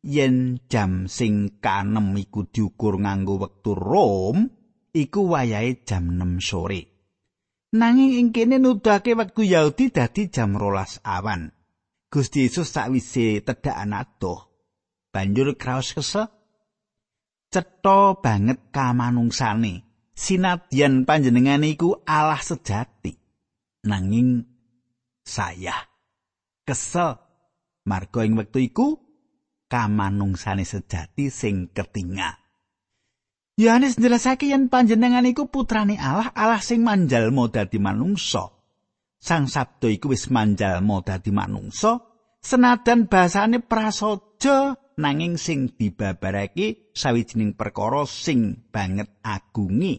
yen 0.00 0.64
jam 0.64 1.12
sing 1.12 1.60
kanem 1.60 2.16
iku 2.16 2.48
diukur 2.48 3.04
nganggo 3.04 3.36
wektu 3.44 3.76
Rom 3.76 4.48
iku 4.96 5.28
wayahe 5.28 5.84
jam 5.84 6.08
6 6.16 6.40
sore. 6.40 6.80
Nanging 7.76 8.16
ing 8.16 8.28
kene 8.32 8.56
nudake 8.56 9.12
wektu 9.12 9.44
Yahudi 9.44 9.92
dadi 9.92 10.32
jam 10.32 10.56
rolas 10.56 11.04
awan. 11.04 11.52
Gusti 12.08 12.48
Yesus 12.48 12.72
sakwise 12.72 13.44
tedhak 13.44 13.76
anak 13.76 14.16
doh 14.16 14.52
banjur 15.12 15.52
kraos 15.60 15.92
kesel 15.92 16.28
cetha 17.52 18.16
banget 18.24 18.72
kamanungsane 18.72 19.84
sinadyan 20.16 21.04
panjenengane 21.04 21.76
iku 21.76 22.00
Allah 22.08 22.40
sejati. 22.40 23.12
Nanging 23.84 24.46
saya 25.20 25.76
kesel. 26.64 27.20
Marga 27.82 28.22
ing 28.22 28.38
wektu 28.38 28.62
iku 28.62 28.94
kamanungsane 29.66 30.62
sejati 30.62 31.28
sing 31.34 31.74
ketingal. 31.74 32.38
Yohanes 33.58 33.98
njelasake 34.00 34.48
yen 34.48 34.72
panjenengan 34.72 35.28
iku 35.28 35.50
putrane 35.50 35.98
Allah, 36.00 36.32
Allah 36.32 36.62
sing 36.62 36.80
manjalma 36.80 37.52
dadi 37.52 37.76
manungsa. 37.76 38.48
Sang 39.22 39.50
Sabda 39.50 39.90
iku 39.90 40.14
wis 40.14 40.30
manjalma 40.30 41.02
dadi 41.02 41.30
manungsa, 41.34 42.00
senadan 42.42 43.06
basane 43.06 43.62
prasaja 43.62 44.78
nanging 45.02 45.34
sing 45.34 45.74
dibabarake 45.74 46.94
sawijining 46.94 47.58
perkara 47.58 48.06
sing 48.06 48.70
banget 48.70 49.10
agungi. 49.26 49.98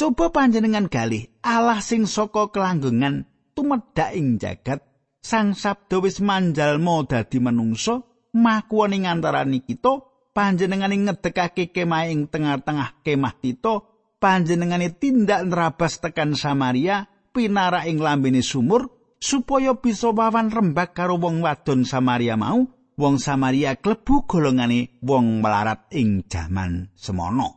Coba 0.00 0.32
panjenengan 0.32 0.88
galih 0.88 1.28
Allah 1.44 1.84
sing 1.84 2.08
saka 2.08 2.48
kelanggengan 2.48 3.28
tumedhak 3.52 4.16
ing 4.16 4.40
jagat, 4.40 4.80
Sang 5.20 5.52
Sabda 5.52 6.00
wis 6.00 6.24
manjalma 6.24 7.04
dadi 7.04 7.36
manungsa, 7.36 8.00
makuwa 8.32 8.88
ning 8.88 9.04
antaraning 9.04 9.60
kita 9.60 10.00
panjenengane 10.32 10.96
ngedekake 10.96 11.68
kemah 11.68 12.08
ing 12.08 12.32
tengah-tengah 12.32 13.04
kemah 13.04 13.34
Tito, 13.36 13.74
panjenengane 14.16 14.96
tindak 14.96 15.44
nerabas 15.44 16.00
tekan 16.00 16.32
Samaria, 16.32 17.04
pinara 17.36 17.84
ing 17.84 18.00
lambene 18.00 18.40
sumur 18.40 18.88
supaya 19.20 19.76
bisa 19.76 20.08
wawan 20.08 20.48
rembak 20.48 20.96
karo 20.96 21.20
wong 21.20 21.44
wadon 21.44 21.84
Samaria 21.84 22.40
mau, 22.40 22.64
wong 23.00 23.16
Samaria 23.16 23.80
klebu 23.80 24.28
golongane 24.28 25.00
wong 25.00 25.40
melarat 25.40 25.88
ing 25.96 26.28
jaman 26.28 26.92
semono. 26.92 27.48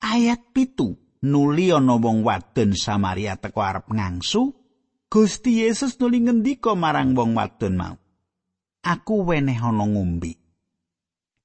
Ayat 0.00 0.56
pitu 0.56 1.20
nuli 1.28 1.68
ana 1.68 2.00
wong 2.00 2.24
wadon 2.24 2.72
Samaria 2.72 3.36
teko 3.36 3.60
arep 3.60 3.92
ngangsu, 3.92 4.56
Gusti 5.12 5.60
Yesus 5.60 6.00
nuli 6.00 6.24
ngendika 6.24 6.72
marang 6.72 7.12
wong 7.12 7.36
wadon 7.36 7.74
mau. 7.76 7.96
Aku 8.84 9.28
weneh 9.28 9.60
ana 9.60 9.84
ngombe. 9.84 10.32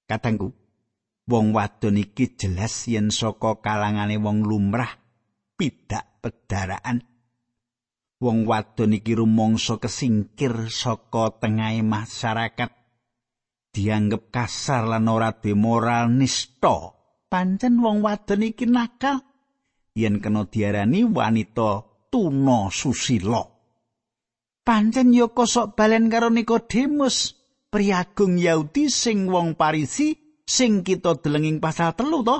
Katangku, 0.07 0.55
wong 1.27 1.51
wadon 1.51 1.99
iki 1.99 2.39
jelas 2.39 2.87
yen 2.87 3.11
saka 3.11 3.59
kalangane 3.59 4.15
wong 4.15 4.47
lumrah 4.47 4.95
pidak 5.59 6.23
pedaraan. 6.23 7.08
Wong 8.19 8.43
wadon 8.43 8.99
iki 8.99 9.15
rumangsa 9.15 9.79
kesingkir 9.79 10.67
saka 10.67 11.39
tengahe 11.39 11.79
masyarakat. 11.79 12.71
Dianggep 13.71 14.27
kasar 14.27 14.91
lan 14.91 15.07
ora 15.07 15.31
moral 15.55 16.11
nista. 16.11 16.95
Pancen 17.31 17.79
wong 17.79 18.03
wadon 18.03 18.43
iki 18.43 18.67
nakal 18.67 19.23
yen 19.95 20.19
kena 20.23 20.47
diarani 20.47 21.07
wanita 21.07 21.83
tuna 22.11 22.67
susila. 22.71 23.43
Pancen 24.67 25.15
yo 25.15 25.31
kosok 25.31 25.79
balen 25.79 26.11
karo 26.11 26.27
Nikodemus. 26.27 27.39
priagung 27.69 28.41
Yahudi 28.41 28.89
sing 28.89 29.29
wong 29.29 29.53
Parisi 29.53 30.41
sing 30.41 30.81
kita 30.81 31.21
delenging 31.21 31.61
pasal 31.61 31.93
telu 31.93 32.25
to 32.25 32.37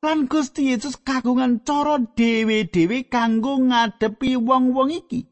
lan 0.00 0.26
Gusti 0.26 0.72
Yesus 0.72 0.96
kagungan 1.00 1.60
cara 1.64 2.00
dhewe-dhewe 2.00 3.08
kanggo 3.12 3.60
ngadepi 3.60 4.40
wong-wong 4.40 4.90
iki. 4.96 5.28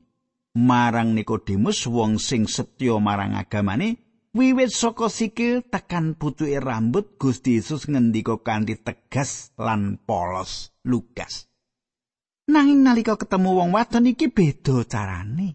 Marang 0.59 1.17
Nikodemus 1.17 1.89
wong 1.89 2.21
sing 2.21 2.45
setya 2.45 3.01
marang 3.01 3.37
agamane 3.37 4.01
wiwit 4.37 4.73
saka 4.75 5.09
sikil 5.09 5.65
tekan 5.65 6.19
pucuke 6.19 6.59
rambut 6.61 7.17
Gusti 7.17 7.61
Yesus 7.61 7.89
ngendika 7.89 8.41
kanthi 8.43 8.77
tegas 8.77 9.55
lan 9.57 10.03
polos 10.03 10.75
Lukas 10.83 11.49
nanging 12.49 12.81
nalika 12.81 13.21
ketemu 13.21 13.61
wong 13.61 13.71
wadon 13.77 14.09
iki 14.09 14.33
beda 14.33 14.83
carane. 14.89 15.55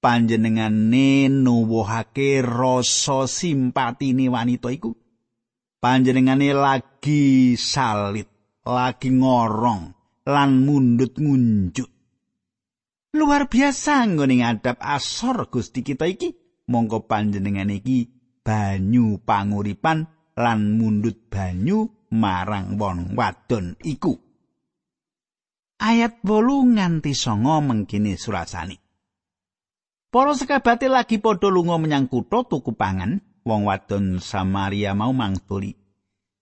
Panjenengane 0.00 1.28
nuwuhake 1.28 2.40
rasa 2.40 3.28
simpatine 3.28 4.28
wanita 4.28 4.72
iku 4.72 4.96
panjenengane 5.86 6.50
lagi 6.50 7.54
salit 7.54 8.26
lagi 8.66 9.14
ngorong 9.14 9.94
lan 10.26 10.66
mundut 10.66 11.14
ngunjuk. 11.14 11.86
Luar 13.14 13.46
biasa 13.46 14.02
nggone 14.10 14.42
ngadap 14.42 14.82
asor 14.82 15.46
Gusti 15.46 15.86
kita 15.86 16.10
iki. 16.10 16.34
Mongko 16.66 17.06
panjenengane 17.06 17.78
iki 17.78 18.10
banyu 18.42 19.22
panguripan 19.22 20.02
lan 20.34 20.74
mundut 20.74 21.30
banyu 21.30 22.10
marang 22.10 22.74
wong 22.74 23.14
wadon 23.14 23.78
iku. 23.86 24.18
Ayat 25.78 26.18
8 26.26 26.74
nganti 26.74 27.14
9 27.14 27.62
mengkini 27.62 28.18
surasane 28.18 28.82
Para 30.10 30.34
sekabate 30.34 30.90
lagi 30.90 31.22
padha 31.22 31.46
lunga 31.46 31.78
menyang 31.78 32.10
kutha 32.10 32.42
tuku 32.42 32.74
pangan, 32.74 33.22
wong 33.46 33.62
wadon 33.70 34.18
Samaria 34.18 34.92
mau 34.98 35.14
mangtuli. 35.14 35.70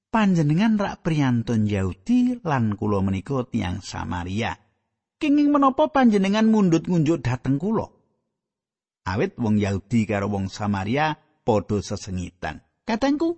Panjenengan 0.09 0.81
rak 0.81 1.05
priyantun 1.05 1.69
Yahudi 1.69 2.41
lan 2.41 2.75
kula 2.81 3.05
menika 3.05 3.45
tiyang 3.45 3.85
Samaria. 3.85 4.57
Kenging 5.21 5.53
menapa 5.53 5.93
panjenengan 5.93 6.49
mundut 6.49 6.89
ngunjuk 6.89 7.21
dhateng 7.21 7.61
kula? 7.61 7.87
Awit 9.05 9.37
wong 9.37 9.61
Yahudi 9.61 10.09
karo 10.09 10.33
wong 10.33 10.49
Samaria 10.49 11.13
padha 11.45 11.85
sesengitan. 11.85 12.65
Katengku, 12.89 13.37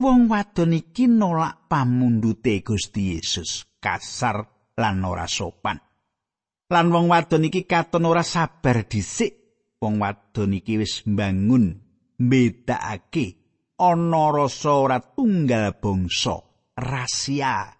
wong 0.00 0.30
wadon 0.32 0.72
iki 0.72 1.04
nolak 1.04 1.68
pamundute 1.68 2.64
Gusti 2.64 3.16
Yesus, 3.16 3.68
kasar 3.76 4.72
lan 4.78 5.04
ora 5.04 5.28
sopan. 5.28 5.76
Lan 6.72 6.86
wong 6.90 7.12
wadon 7.12 7.46
iki 7.50 7.68
katon 7.68 8.08
ora 8.08 8.24
sabar 8.24 8.86
dhisik 8.88 9.46
wong 9.82 10.00
wadon 10.00 10.56
iki 10.56 10.80
wis 10.80 11.04
mbangun 11.04 11.85
mbedakake 12.20 13.26
ana 13.76 14.32
rasa 14.32 14.72
ora 14.72 14.98
tunggal 15.00 15.76
bangsa 15.76 16.40
rahasia 16.76 17.72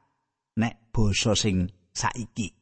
nek 0.60 0.92
basa 0.92 1.32
sing 1.36 1.68
saiki. 1.92 2.52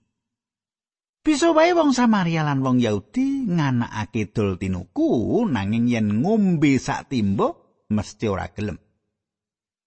Bisa 1.24 1.56
wae 1.56 1.72
wong 1.72 1.96
Samaria 1.96 2.44
lan 2.44 2.60
wong 2.60 2.84
Yahudi 2.84 3.48
nganakake 3.48 4.28
dol 4.28 4.60
tinuku 4.60 5.42
nanging 5.48 5.88
yen 5.88 6.20
ngombe 6.20 6.76
sak 6.76 7.08
timba 7.08 7.48
mesti 7.88 8.26
ora 8.28 8.52
gelem. 8.52 8.76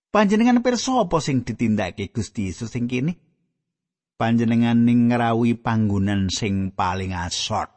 Panjenengan 0.10 0.66
pirsa 0.66 1.06
apa 1.06 1.22
sing 1.22 1.46
ditindakake 1.46 2.10
Gusti 2.10 2.50
Yesus 2.50 2.74
sing 2.74 2.90
kene? 2.90 3.22
Panjenengan 4.18 4.82
ning 4.82 5.14
ngrawi 5.14 5.62
panggonan 5.62 6.34
sing 6.34 6.74
paling 6.74 7.14
asor 7.14 7.77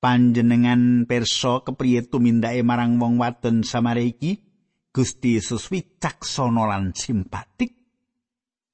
panjenengan 0.00 1.04
perso 1.04 1.60
kepriye 1.60 2.08
tumindake 2.08 2.64
marang 2.64 2.96
wong 2.96 3.20
wadon 3.20 3.62
Samaria 3.62 4.08
iki? 4.08 4.40
Gusti 4.90 5.38
Yesus 5.38 5.70
wicaksana 5.70 6.66
lan 6.66 6.90
simpatik. 6.96 7.78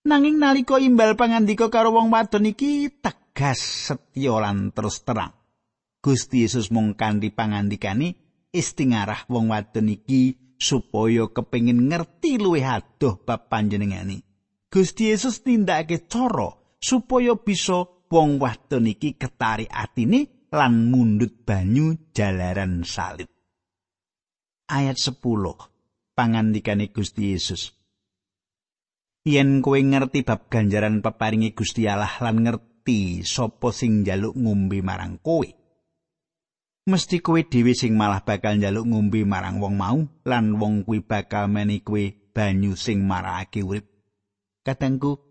Nanging 0.06 0.40
nalika 0.40 0.80
imbal 0.80 1.12
pangandika 1.18 1.68
karo 1.68 1.92
wong 1.92 2.08
wadon 2.08 2.48
iki 2.48 2.88
tegas 3.02 3.60
setya 3.60 4.40
lan 4.40 4.72
terus 4.72 5.02
terang. 5.04 5.34
Gusti 6.00 6.46
Yesus 6.46 6.70
mung 6.70 6.94
kanthi 6.94 7.34
pangandikane 7.34 8.14
istingarah 8.54 9.26
wong 9.28 9.52
wadon 9.52 9.92
iki 9.92 10.54
supaya 10.56 11.28
kepingin 11.28 11.90
ngerti 11.90 12.40
luwih 12.40 12.64
adoh 12.64 13.20
bab 13.20 13.52
panjenengane. 13.52 14.24
Gusti 14.72 15.12
Yesus 15.12 15.44
tindakake 15.44 16.08
cara 16.08 16.54
supaya 16.80 17.34
bisa 17.36 17.84
wong 18.08 18.38
wadon 18.40 18.88
iki 18.88 19.18
ketarik 19.18 19.68
atine 19.68 20.35
lan 20.56 20.88
mundut 20.88 21.44
banyu 21.44 22.00
jalaran 22.16 22.80
salib. 22.80 23.28
Ayat 24.72 24.96
10. 24.96 25.20
Pangandikane 26.16 26.88
Gusti 26.96 27.36
Yesus. 27.36 27.76
Yen 29.28 29.60
kowe 29.60 29.76
ngerti 29.76 30.24
bab 30.24 30.48
ganjaran 30.48 31.04
peparingi 31.04 31.52
Gusti 31.52 31.84
Allah 31.84 32.14
lan 32.24 32.40
ngerti 32.40 33.20
sapa 33.20 33.68
sing 33.74 34.00
njaluk 34.00 34.32
ngombe 34.32 34.80
marang 34.80 35.20
kowe. 35.20 35.44
Mesti 36.86 37.18
kowe 37.18 37.42
dhewe 37.42 37.74
sing 37.74 37.98
malah 37.98 38.22
bakal 38.22 38.56
njaluk 38.56 38.86
ngombe 38.86 39.26
marang 39.26 39.58
wong 39.58 39.74
mau 39.74 39.98
lan 40.24 40.54
wong 40.56 40.86
kuwi 40.86 41.02
bakal 41.02 41.50
meni 41.50 41.82
kowe 41.82 42.06
banyu 42.32 42.78
sing 42.78 43.02
marakake 43.02 43.66
urip. 43.66 43.90
Katengku, 44.62 45.25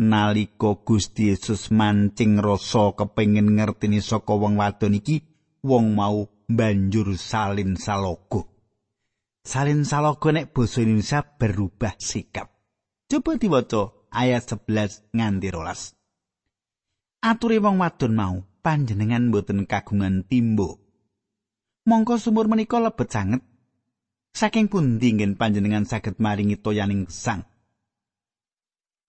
nalika 0.00 0.80
Gusti 0.80 1.28
Yesus 1.28 1.68
mancing 1.68 2.40
rasa 2.40 2.96
kepengin 2.96 3.52
ngerteni 3.52 4.00
saka 4.00 4.32
wong 4.32 4.56
wadon 4.56 4.96
iki 4.96 5.20
wong 5.60 5.92
mau 5.92 6.24
banjur 6.48 7.12
salin 7.20 7.76
salogo. 7.76 8.48
Salin 9.44 9.84
salogo 9.84 10.32
nek 10.32 10.56
basa 10.56 10.80
Indonesia 10.80 11.20
berubah 11.20 11.94
sikap. 12.00 12.48
Coba 13.04 13.36
diwaca 13.36 14.08
ayat 14.08 14.48
11 14.48 15.12
nganti 15.12 15.48
rolas. 15.52 15.92
Aturi 17.20 17.60
wong 17.60 17.76
wadon 17.84 18.16
mau 18.16 18.36
panjenengan 18.64 19.28
boten 19.28 19.68
kagungan 19.68 20.24
timbo. 20.24 20.80
Mongko 21.84 22.16
sumur 22.16 22.48
menika 22.48 22.80
lebet 22.80 23.12
sanget. 23.12 23.44
Saking 24.30 24.70
pundi 24.70 25.10
panjenengan 25.34 25.84
saged 25.84 26.22
maringi 26.22 26.54
toyaning 26.54 27.10
sang 27.10 27.49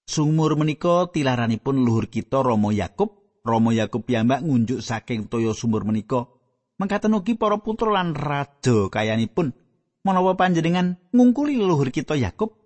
Sumur 0.05 0.57
menika 0.59 1.07
tilaranipun 1.09 1.81
luhur 1.81 2.11
kita 2.11 2.43
Rama 2.43 2.73
Yakub 2.75 3.21
Rama 3.41 3.73
Yakub 3.73 4.05
piyambak 4.05 4.45
ngunjuk 4.45 4.85
saking 4.85 5.25
toya 5.25 5.57
sumur 5.57 5.81
menika. 5.81 6.29
Mengkaten 6.77 7.13
ugi 7.17 7.37
para 7.37 7.61
putra 7.61 7.93
lan 7.93 8.13
raja 8.17 8.89
kayanipun 8.89 9.53
menawa 10.01 10.33
panjenengan 10.33 10.97
ngungkuli 11.13 11.57
leluhur 11.57 11.93
kita 11.93 12.17
Yakub. 12.17 12.57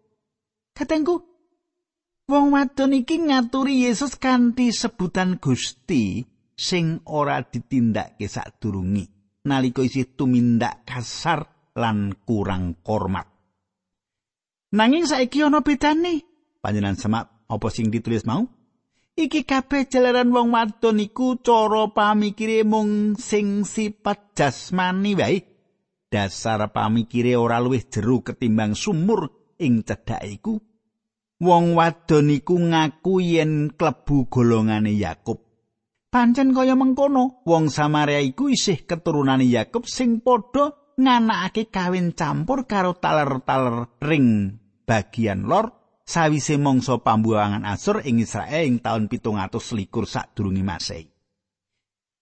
Katengku, 0.75 1.23
wong 2.27 2.51
wadon 2.51 2.95
iki 2.95 3.23
ngaturi 3.23 3.87
Yesus 3.87 4.19
kanthi 4.19 4.75
sebutan 4.75 5.39
Gusti 5.39 6.23
sing 6.55 7.03
ora 7.07 7.43
ditindakke 7.43 8.27
sadurungi 8.27 9.03
nalika 9.47 9.83
isih 9.83 10.15
tumindak 10.15 10.83
kasar 10.83 11.71
lan 11.75 12.15
kurang 12.23 12.79
hormat. 12.83 13.27
Nanging 14.75 15.07
saiki 15.07 15.39
ana 15.43 15.63
bedane. 15.63 16.34
Panjenengan 16.65 16.97
semak 16.97 17.45
apa 17.45 17.69
sing 17.69 17.93
ditulis 17.93 18.25
mau? 18.25 18.41
Iki 19.13 19.45
kabeh 19.45 19.85
jalaran 19.85 20.33
wong 20.33 20.49
wadon 20.49 20.97
iku 20.97 21.37
cara 21.37 21.93
pamikire 21.93 22.65
mung 22.65 23.13
sing 23.13 23.61
sifat 23.61 24.33
jasmani 24.33 25.13
wae. 25.13 25.45
Dasar 26.09 26.65
pamikire 26.73 27.37
ora 27.37 27.61
luwih 27.61 27.85
jero 27.85 28.25
ketimbang 28.25 28.73
sumur 28.73 29.53
ing 29.61 29.85
cedhake 29.85 30.25
iku. 30.41 30.57
Wong 31.37 31.77
wadon 31.77 32.33
iku 32.33 32.57
ngaku 32.57 33.13
yen 33.21 33.69
klebu 33.77 34.25
golongane 34.25 34.97
Yakub. 34.97 35.37
Pancen 36.09 36.49
kaya 36.49 36.73
mengkono, 36.73 37.45
wong 37.45 37.69
Samaria 37.69 38.25
iku 38.25 38.49
isih 38.49 38.89
keturunane 38.89 39.45
Yakub 39.45 39.85
sing 39.85 40.17
padha 40.25 40.73
nganakake 40.97 41.69
kawin 41.69 42.17
campur 42.17 42.65
karo 42.65 42.97
taler-taler 42.97 44.01
ring 44.01 44.57
bagian 44.89 45.45
lor 45.45 45.84
sawise 46.05 46.61
mangsa 46.61 47.01
pambuangan 47.01 47.65
Asur 47.65 48.05
ing 48.05 48.21
Israel 48.21 48.63
ing 48.69 48.77
taun 48.79 49.09
700 49.09 49.57
selikur 49.57 50.05
sadurunge 50.05 50.61
Masehi. 50.61 51.09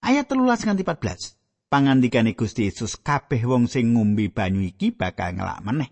Ayat 0.04 0.28
13 0.32 0.68
nganti 0.68 0.84
14. 0.88 1.72
Pangandikane 1.72 2.38
Gusti 2.38 2.70
Yesus 2.70 3.00
kabeh 3.00 3.44
wong 3.44 3.66
sing 3.66 3.96
ngombe 3.96 4.30
banyu 4.30 4.62
iki 4.64 4.94
bakal 4.94 5.36
ngelak 5.36 5.64
meneh. 5.66 5.90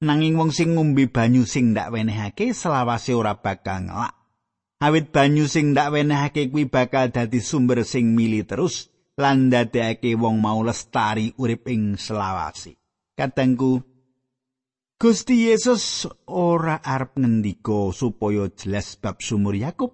Nanging 0.00 0.34
wong 0.36 0.50
sing 0.50 0.74
ngombe 0.74 1.06
banyu 1.10 1.44
sing 1.44 1.72
ndak 1.72 1.92
wenehake 1.94 2.50
selawase 2.56 3.12
ora 3.14 3.36
bakal 3.36 3.84
ngelak. 3.84 4.14
Awit 4.80 5.12
banyu 5.12 5.44
sing 5.44 5.76
ndak 5.76 5.92
wenehake 5.92 6.48
kuwi 6.50 6.66
bakal 6.66 7.12
dadi 7.12 7.38
sumber 7.38 7.84
sing 7.84 8.16
mili 8.16 8.48
terus 8.48 8.90
lan 9.20 9.52
dadekake 9.52 10.16
wong 10.18 10.40
mau 10.40 10.64
lestari 10.64 11.36
urip 11.36 11.68
ing 11.68 12.00
selawase. 12.00 12.80
Katengku 13.14 13.93
Gusti 14.94 15.50
Yesus 15.50 16.06
ora 16.30 16.78
arep 16.78 17.18
ngendika 17.18 17.90
supaya 17.90 18.46
jelas 18.54 18.94
bab 18.94 19.18
sumur 19.18 19.58
Yakub. 19.58 19.90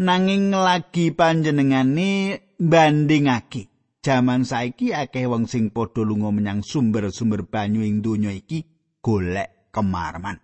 Nanging 0.00 0.48
lagi 0.48 1.12
panjenengane 1.12 2.40
bandingake. 2.56 3.68
Jaman 4.00 4.48
saiki 4.48 4.96
akeh 4.96 5.28
wong 5.28 5.44
sing 5.44 5.68
padha 5.68 6.00
lunga 6.00 6.32
menyang 6.32 6.64
sumber-sumber 6.64 7.44
banyu 7.44 7.84
ing 7.84 8.00
donya 8.00 8.32
iki 8.32 8.64
golek 9.04 9.68
kemarman. 9.76 10.40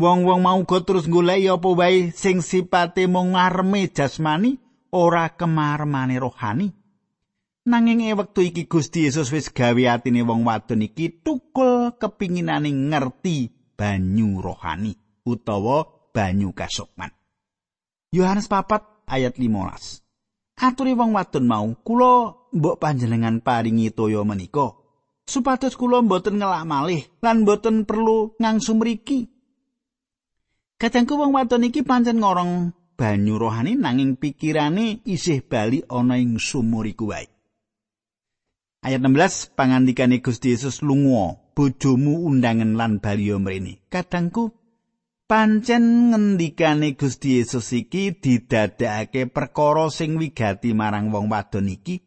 Wong-wong 0.00 0.40
mau 0.40 0.56
go 0.64 0.80
terus 0.80 1.04
golek 1.04 1.44
apa 1.44 1.68
wae 1.68 2.16
sing 2.16 2.40
sipate 2.40 3.04
mung 3.04 3.36
ngarme 3.36 3.92
jasmani 3.92 4.56
ora 4.96 5.36
kemarmane 5.36 6.16
rohani. 6.16 6.72
Nanging 7.64 8.04
ing 8.04 8.12
wektu 8.20 8.44
iki 8.44 8.68
Gusti 8.68 9.08
Yesus 9.08 9.32
wis 9.32 9.48
gawe 9.48 9.82
atine 9.88 10.20
wong 10.20 10.44
wadon 10.44 10.84
iki 10.84 11.24
tukul 11.24 11.96
kepinginane 11.96 12.68
ngerti 12.68 13.48
banyu 13.72 14.44
rohani 14.44 14.92
utawa 15.24 15.88
banyu 16.12 16.52
kasukman. 16.52 17.08
Yohanes 18.12 18.52
papat 18.52 18.84
ayat 19.08 19.40
15. 19.40 20.60
Aturi 20.60 20.92
wong 20.92 21.16
wadon 21.16 21.48
mau, 21.48 21.72
kula 21.80 22.36
mbok 22.52 22.76
panjenengan 22.76 23.40
paringi 23.40 23.88
toya 23.96 24.20
menika 24.28 24.76
supados 25.24 25.80
kula 25.80 26.04
mboten 26.04 26.36
ngelak 26.36 26.68
malih 26.68 27.02
lan 27.24 27.48
mboten 27.48 27.88
perlu 27.88 28.36
ngangsum 28.36 28.76
mriki. 28.76 29.32
Kadangku 30.76 31.16
wong 31.16 31.32
wadon 31.32 31.64
iki 31.64 31.80
pancen 31.80 32.20
ngorong 32.20 32.76
banyu 32.92 33.40
rohani 33.40 33.72
nanging 33.72 34.20
pikirane 34.20 35.00
isih 35.08 35.40
bali 35.48 35.80
ana 35.88 36.20
ing 36.20 36.36
sumur 36.36 36.84
iku 36.84 37.08
wae. 37.08 37.33
Ayat 38.84 39.00
16 39.00 39.56
pangandikane 39.56 40.20
Gusti 40.20 40.52
Yesus 40.52 40.84
lunga 40.84 41.40
bojomu 41.56 42.28
undangan 42.28 42.76
lan 42.76 43.00
baliyo 43.00 43.40
mrene. 43.40 43.80
Kadangku 43.88 44.52
pancen 45.24 46.12
ngendikane 46.12 46.92
Gusti 46.92 47.40
Yesus 47.40 47.72
iki 47.72 48.12
didadekake 48.12 49.32
perkara 49.32 49.88
sing 49.88 50.20
wigati 50.20 50.76
marang 50.76 51.08
wong 51.08 51.32
wadon 51.32 51.72
iki. 51.72 52.04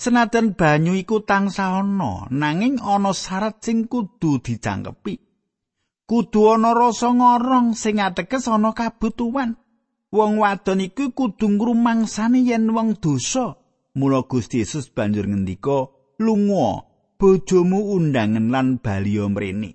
Senajan 0.00 0.56
banyu 0.56 0.96
iku 0.96 1.20
tansah 1.20 1.84
ana, 1.84 2.24
nanging 2.32 2.80
ana 2.80 3.12
syarat 3.12 3.60
sing 3.60 3.84
kudu 3.84 4.40
dicangkepi. 4.40 5.20
Kudu 6.08 6.40
ana 6.56 6.72
rasa 6.72 7.12
ngorong 7.12 7.76
sing 7.76 8.00
ateges 8.00 8.48
ana 8.48 8.72
kabutuhan. 8.72 9.60
Wong 10.08 10.40
wadon 10.40 10.80
iku 10.80 11.12
kudu 11.12 11.44
ngrumangsani 11.44 12.48
yen 12.48 12.72
wong 12.72 12.96
dosa. 12.96 13.59
Mula 13.98 14.22
Gusti 14.30 14.62
Yesus 14.62 14.86
banjur 14.86 15.26
ngendika, 15.26 15.90
"Lunga, 16.22 16.86
bojomu 17.18 17.90
undangan 17.98 18.46
lan 18.50 18.78
baliyo 18.78 19.26
mrene." 19.26 19.74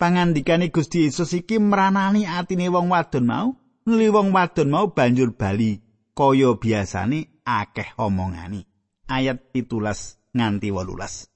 Pangandikane 0.00 0.72
Gusti 0.72 1.04
Yesus 1.04 1.36
iki 1.36 1.60
mranani 1.60 2.24
atine 2.24 2.72
wong 2.72 2.88
wadon 2.88 3.24
mau, 3.28 3.48
nuli 3.84 4.08
wong 4.08 4.32
wadon 4.32 4.72
mau 4.72 4.90
banjur 4.96 5.36
bali 5.36 5.80
kaya 6.16 6.56
biasane 6.56 7.44
akeh 7.44 7.94
omongane. 8.00 8.64
Ayat 9.06 9.52
17 9.52 10.32
nganti 10.32 10.68
18. 10.72 11.28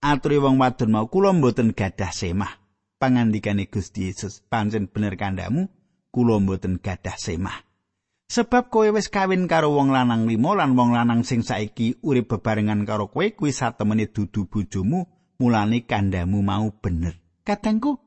Aturi 0.00 0.38
wong 0.38 0.56
wadon 0.56 0.90
mau 0.94 1.06
kula 1.10 1.34
mboten 1.34 1.74
gadah 1.74 2.14
semah. 2.14 2.62
Pangandikane 3.00 3.66
Gusti 3.66 4.06
Yesus, 4.08 4.44
pancen 4.46 4.86
bener 4.86 5.16
kandhamu, 5.16 5.68
kula 6.12 6.38
mboten 6.40 6.78
gadah 6.78 7.16
semah. 7.16 7.69
Sebab 8.30 8.70
kowe 8.70 8.86
wis 8.94 9.10
kawin 9.10 9.50
karo 9.50 9.74
wong 9.74 9.90
lanang 9.90 10.30
limo 10.30 10.54
lan 10.54 10.78
wong 10.78 10.94
lanang 10.94 11.26
sing 11.26 11.42
saiki 11.42 11.98
urip 12.06 12.30
bebarengan 12.30 12.86
karo 12.86 13.10
kowe 13.10 13.26
kuwi 13.34 13.50
satemene 13.50 14.06
dudu 14.06 14.46
bojomu, 14.46 15.02
mulane 15.42 15.82
kandamu 15.82 16.38
mau 16.38 16.70
bener. 16.78 17.18
Kadangku 17.42 17.98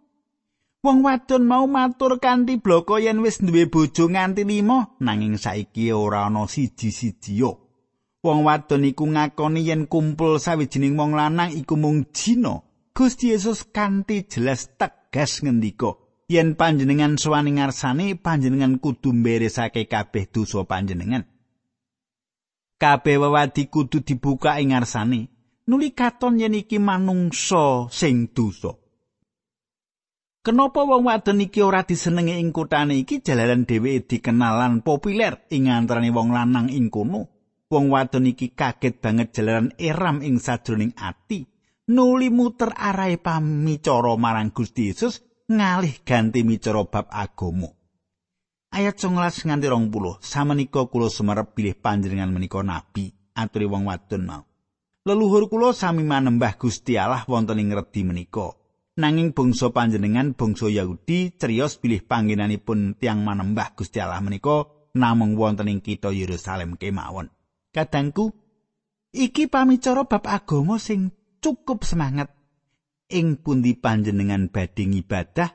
wong 0.80 1.04
wadon 1.04 1.44
mau 1.44 1.68
matur 1.68 2.24
kanthi 2.24 2.56
bloko 2.56 3.04
yen 3.04 3.20
wis 3.20 3.44
duwe 3.44 3.68
bojo 3.68 4.08
nganti 4.08 4.48
limo, 4.48 4.96
nanging 5.04 5.36
saiki 5.36 5.92
ora 5.92 6.32
ana 6.32 6.48
siji-siji 6.48 7.44
yo. 7.44 7.60
Wong 8.24 8.48
wadon 8.48 8.88
iku 8.88 9.04
ngakoni 9.04 9.68
yen 9.68 9.92
kumpul 9.92 10.40
sawijining 10.40 10.96
wong 10.96 11.20
lanang 11.20 11.52
iku 11.52 11.76
mung 11.76 12.08
jina. 12.16 12.64
Gusti 12.96 13.36
Yesus 13.36 13.68
kanthi 13.76 14.24
jelas 14.24 14.72
tegas 14.80 15.44
ngendika, 15.44 16.00
yen 16.34 16.58
panjenengan 16.58 17.22
suwani 17.22 17.62
ngarsane 17.62 18.18
panjenengan 18.18 18.82
kudu 18.82 19.14
mberesake 19.14 19.86
kabeh 19.86 20.26
dosa 20.34 20.66
panjenengan. 20.66 21.30
Kabeh 22.82 23.22
wewadi 23.22 23.70
kudu 23.70 24.02
dibuka 24.02 24.58
ing 24.58 24.74
ngarsane. 24.74 25.30
Nuli 25.70 25.94
katon 25.94 26.42
yen 26.42 26.58
iki 26.58 26.82
manungsa 26.82 27.88
sing 27.94 28.34
dosa. 28.34 28.74
Kenapa 30.44 30.84
wong 30.84 31.08
wadon 31.08 31.40
iki 31.40 31.64
ora 31.64 31.88
disenengi 31.88 32.36
ing 32.36 32.52
kutane 32.52 33.00
iki 33.00 33.24
jalaran 33.24 33.64
dheweke 33.64 34.20
dikenalan 34.20 34.84
populer 34.84 35.48
ing 35.56 35.72
antarané 35.72 36.12
wong 36.12 36.36
lanang 36.36 36.68
ing 36.68 36.92
kono. 36.92 37.32
Wong 37.72 37.88
wadon 37.94 38.28
iki 38.28 38.52
kaget 38.52 39.00
banget 39.00 39.32
jalaran 39.32 39.72
eram 39.80 40.20
ing 40.20 40.42
sajroning 40.44 40.92
ati. 41.00 41.48
Nuli 41.96 42.28
muter 42.28 42.76
arahe 42.76 43.16
pamicara 43.16 44.20
marang 44.20 44.52
Gusti 44.52 44.92
Yesus 44.92 45.33
ngalih 45.52 46.00
ganti 46.08 46.44
micara 46.48 46.88
bab 46.88 47.12
agama. 47.12 47.68
Ayat 48.74 48.98
19 48.98 49.48
nganti 49.48 49.68
20, 49.70 50.24
samenika 50.24 50.90
kula 50.90 51.06
sumerep 51.12 51.54
pilih 51.54 51.78
panjenengan 51.78 52.34
menika 52.34 52.66
nabi, 52.66 53.14
aturi 53.38 53.70
wong 53.70 53.86
wadon 53.86 54.24
mau. 54.26 54.44
Leluhur 55.04 55.52
kula 55.52 55.76
sami 55.76 56.02
manembah 56.02 56.56
Gusti 56.56 56.96
Allah 56.96 57.28
wonten 57.28 57.60
ing 57.60 57.76
redi 57.76 58.02
menika. 58.08 58.56
Nanging 58.98 59.34
bangsa 59.34 59.74
panjenengan 59.74 60.32
bangsa 60.38 60.70
Yahudi 60.70 61.36
cerios 61.36 61.82
pilih 61.82 62.06
panggenanipun 62.06 62.96
tiang 62.98 63.22
manembah 63.22 63.76
Gusti 63.76 64.00
Allah 64.00 64.24
menika 64.24 64.64
namung 64.96 65.36
wonten 65.36 65.70
ing 65.70 65.84
kitha 65.84 66.10
Yerusalem 66.10 66.80
kemawon. 66.80 67.30
Kadangku 67.74 68.32
iki 69.14 69.52
pamicara 69.52 70.08
bab 70.08 70.24
agama 70.26 70.80
sing 70.80 71.14
cukup 71.44 71.84
semangat 71.84 72.32
ing 73.14 73.38
pundi 73.38 73.78
panjenengan 73.78 74.50
badhe 74.50 74.90
ngibadah 74.90 75.54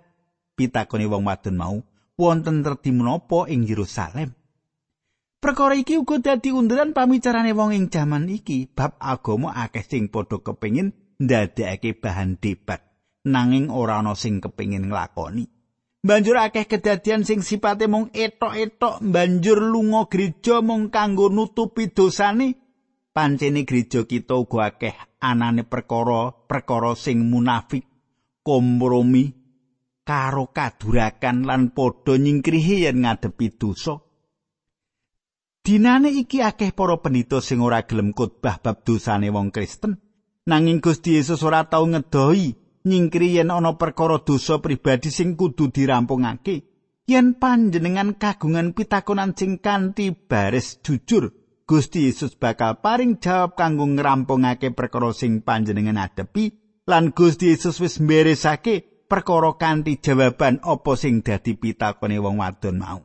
pitakone 0.55 1.11
wong 1.11 1.27
wadon 1.27 1.57
mau 1.59 1.77
wonten 2.14 2.62
terdi 2.62 2.94
menapa 2.94 3.51
ing 3.51 3.66
Yerusalem 3.66 4.31
Perkara 5.38 5.79
iki 5.79 5.94
uga 5.94 6.18
dadi 6.18 6.51
unduran 6.51 6.94
pamicarane 6.94 7.55
wong 7.55 7.75
ing 7.75 7.85
jaman 7.90 8.31
iki 8.31 8.71
bab 8.71 8.99
agama 9.03 9.55
akeh 9.55 9.83
sing 9.83 10.11
padha 10.11 10.38
kepengin 10.38 10.94
ndadekake 11.18 11.99
bahan 11.99 12.38
debat 12.38 12.83
nanging 13.27 13.71
ora 13.71 14.03
ana 14.03 14.14
sing 14.14 14.38
kepengin 14.38 14.90
nglakoni 14.90 15.59
Banjur 15.99 16.38
akeh 16.38 16.71
kedadian 16.71 17.27
sing 17.27 17.42
sipate 17.42 17.90
mung 17.90 18.14
etok-etok 18.14 19.03
banjur 19.03 19.59
lunga 19.59 20.07
gereja 20.07 20.62
mung 20.62 20.94
kanggo 20.94 21.27
nutupi 21.27 21.90
dosane. 21.90 22.67
Pancene 23.18 23.66
gereja 23.66 24.07
kita 24.07 24.38
uga 24.38 24.70
akeh 24.70 24.94
anane 25.18 25.66
perkara-perkara 25.66 26.94
sing 26.94 27.26
munafik, 27.26 27.83
kompromi 28.46 29.35
karo 30.07 30.54
kadurakan 30.54 31.42
lan 31.42 31.74
padha 31.74 32.14
nyingkrihi 32.14 32.87
yen 32.87 33.02
ngadepi 33.02 33.59
dosa. 33.59 33.98
Dinane 35.66 36.14
iki 36.14 36.46
akeh 36.46 36.70
para 36.70 36.94
pendhita 37.02 37.42
sing 37.42 37.59
ora 37.59 37.83
gelem 37.83 38.14
khotbah 38.14 38.62
bab 38.62 38.87
dosane 38.87 39.35
wong 39.35 39.50
Kristen. 39.50 39.98
Nanging 40.46 40.78
Gusti 40.78 41.18
Yesus 41.18 41.42
ora 41.42 41.66
tau 41.66 41.90
ngedohi 41.90 42.54
nyingkri 42.87 43.35
yen 43.35 43.50
ana 43.50 43.74
perkara 43.74 44.22
dosa 44.22 44.62
pribadi 44.62 45.11
sing 45.11 45.35
kudu 45.35 45.74
dirampungake. 45.74 46.57
Yen 47.11 47.35
panjenengan 47.35 48.14
kagungan 48.14 48.78
pitakonan 48.78 49.35
sing 49.35 49.59
kanthi 49.59 50.14
baris 50.14 50.78
jujur, 50.87 51.35
Gusti 51.68 52.09
Yesus 52.09 52.33
bakal 52.33 52.81
paring 52.81 53.20
jawab 53.20 53.52
kanggo 53.52 53.85
ngrampungake 53.85 54.72
perkara 54.72 55.12
sing 55.12 55.44
panjenengan 55.44 56.00
adepi 56.00 56.57
lan 56.88 57.12
Gusti 57.12 57.52
Yesus 57.52 57.76
wis 57.85 58.00
mberesake 58.00 59.04
perkara 59.04 59.52
kanthi 59.61 60.00
jawaban 60.00 60.64
apa 60.64 60.96
sing 60.96 61.20
dadi 61.20 61.61
pitakone 61.61 62.16
wong 62.24 62.40
wadon 62.40 62.81
mau. 62.81 63.04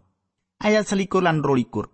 Ayat 0.63 0.87
selikur 0.87 1.27
lan 1.27 1.43
rolikur. 1.43 1.91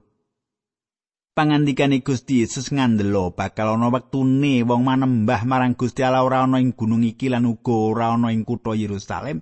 pangandikane 1.40 2.04
Gusti 2.04 2.44
Yesus 2.44 2.68
ngandelo 2.68 3.32
bakal 3.32 3.80
ana 3.80 3.88
wektune 3.88 4.60
wong 4.68 4.84
manembah 4.84 5.48
marang 5.48 5.74
Gusti 5.74 6.04
Allah 6.04 6.28
ora 6.28 6.44
ana 6.44 6.60
ing 6.60 6.76
gunung 6.76 7.08
iki 7.08 7.32
lan 7.32 7.48
uga 7.48 7.72
ora 7.72 8.12
ana 8.12 8.36
ing 8.36 8.44
kutha 8.44 8.76
Yerusalem. 8.76 9.42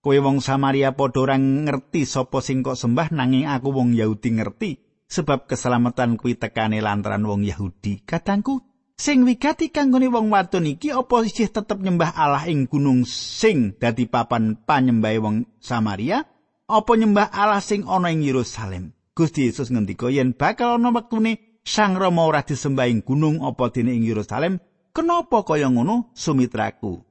Kowe 0.00 0.16
wong 0.16 0.40
Samaria 0.40 0.96
padha 0.96 1.20
ora 1.22 1.36
ngerti 1.36 2.08
sapa 2.08 2.40
sing 2.40 2.64
kok 2.64 2.74
sembah 2.74 3.12
nanging 3.12 3.46
aku 3.46 3.68
wong 3.68 3.92
Yahudi 3.92 4.34
ngerti 4.34 4.85
sebab 5.06 5.46
keselamatan 5.46 6.18
kuwi 6.18 6.38
tekane 6.38 6.82
lantaran 6.82 7.22
wong 7.22 7.46
Yahudi. 7.46 8.02
Katangku, 8.02 8.62
sing 8.98 9.22
wigati 9.22 9.70
kanggone 9.70 10.10
wong 10.10 10.30
wadon 10.30 10.66
iki 10.66 10.90
apa 10.90 11.22
isih 11.22 11.50
tetep 11.50 11.78
nyembah 11.78 12.14
Allah 12.14 12.44
ing 12.50 12.66
gunung 12.66 13.06
sing 13.06 13.74
dadi 13.78 14.06
papan 14.10 14.58
panyembahe 14.58 15.18
wong 15.22 15.36
Samaria? 15.62 16.26
Apa 16.66 16.98
nyembah 16.98 17.30
Allah 17.30 17.62
sing 17.62 17.86
ana 17.86 18.10
ing 18.10 18.26
Yerusalem? 18.26 18.94
Gusti 19.16 19.48
Yesus 19.48 19.72
ngendika 19.72 20.12
yen 20.12 20.36
bakal 20.36 20.76
ana 20.76 20.92
wektune 20.92 21.56
Sang 21.66 21.98
Rama 21.98 22.30
ora 22.30 22.46
disembah 22.46 22.86
ing 22.86 23.02
gunung 23.02 23.42
apa 23.42 23.74
dene 23.74 23.90
ing 23.90 24.06
Yerusalem, 24.06 24.62
kenapa 24.94 25.42
kaya 25.42 25.66
ngono 25.66 26.14
sumitraku? 26.14 27.02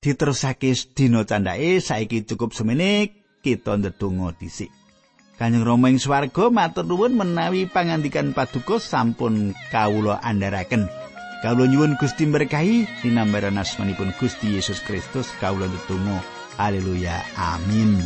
Diterusake 0.00 0.72
dina 0.96 1.28
candhake 1.28 1.84
saiki 1.84 2.24
cukup 2.24 2.56
semene 2.56 3.12
kita 3.44 3.76
ndedonga 3.76 4.32
dhisik. 4.32 4.85
Kanjeng 5.36 5.68
Rama 5.68 5.92
ing 5.92 6.00
swarga 6.00 6.48
matur 6.48 6.88
nuwun 6.88 7.12
menawi 7.12 7.68
pangandikan 7.68 8.32
paduka 8.32 8.80
sampun 8.80 9.52
kawula 9.68 10.16
andharaken. 10.24 10.88
Kawula 11.44 11.68
nyuwun 11.68 12.00
Gusti 12.00 12.24
berkahi 12.24 12.88
dinambaran 13.04 13.60
asmanipun 13.60 14.16
Gusti 14.16 14.56
Yesus 14.56 14.80
Kristus 14.80 15.28
kawula 15.36 15.68
ndedonga. 15.68 16.24
Haleluya. 16.56 17.20
Amin. 17.36 18.00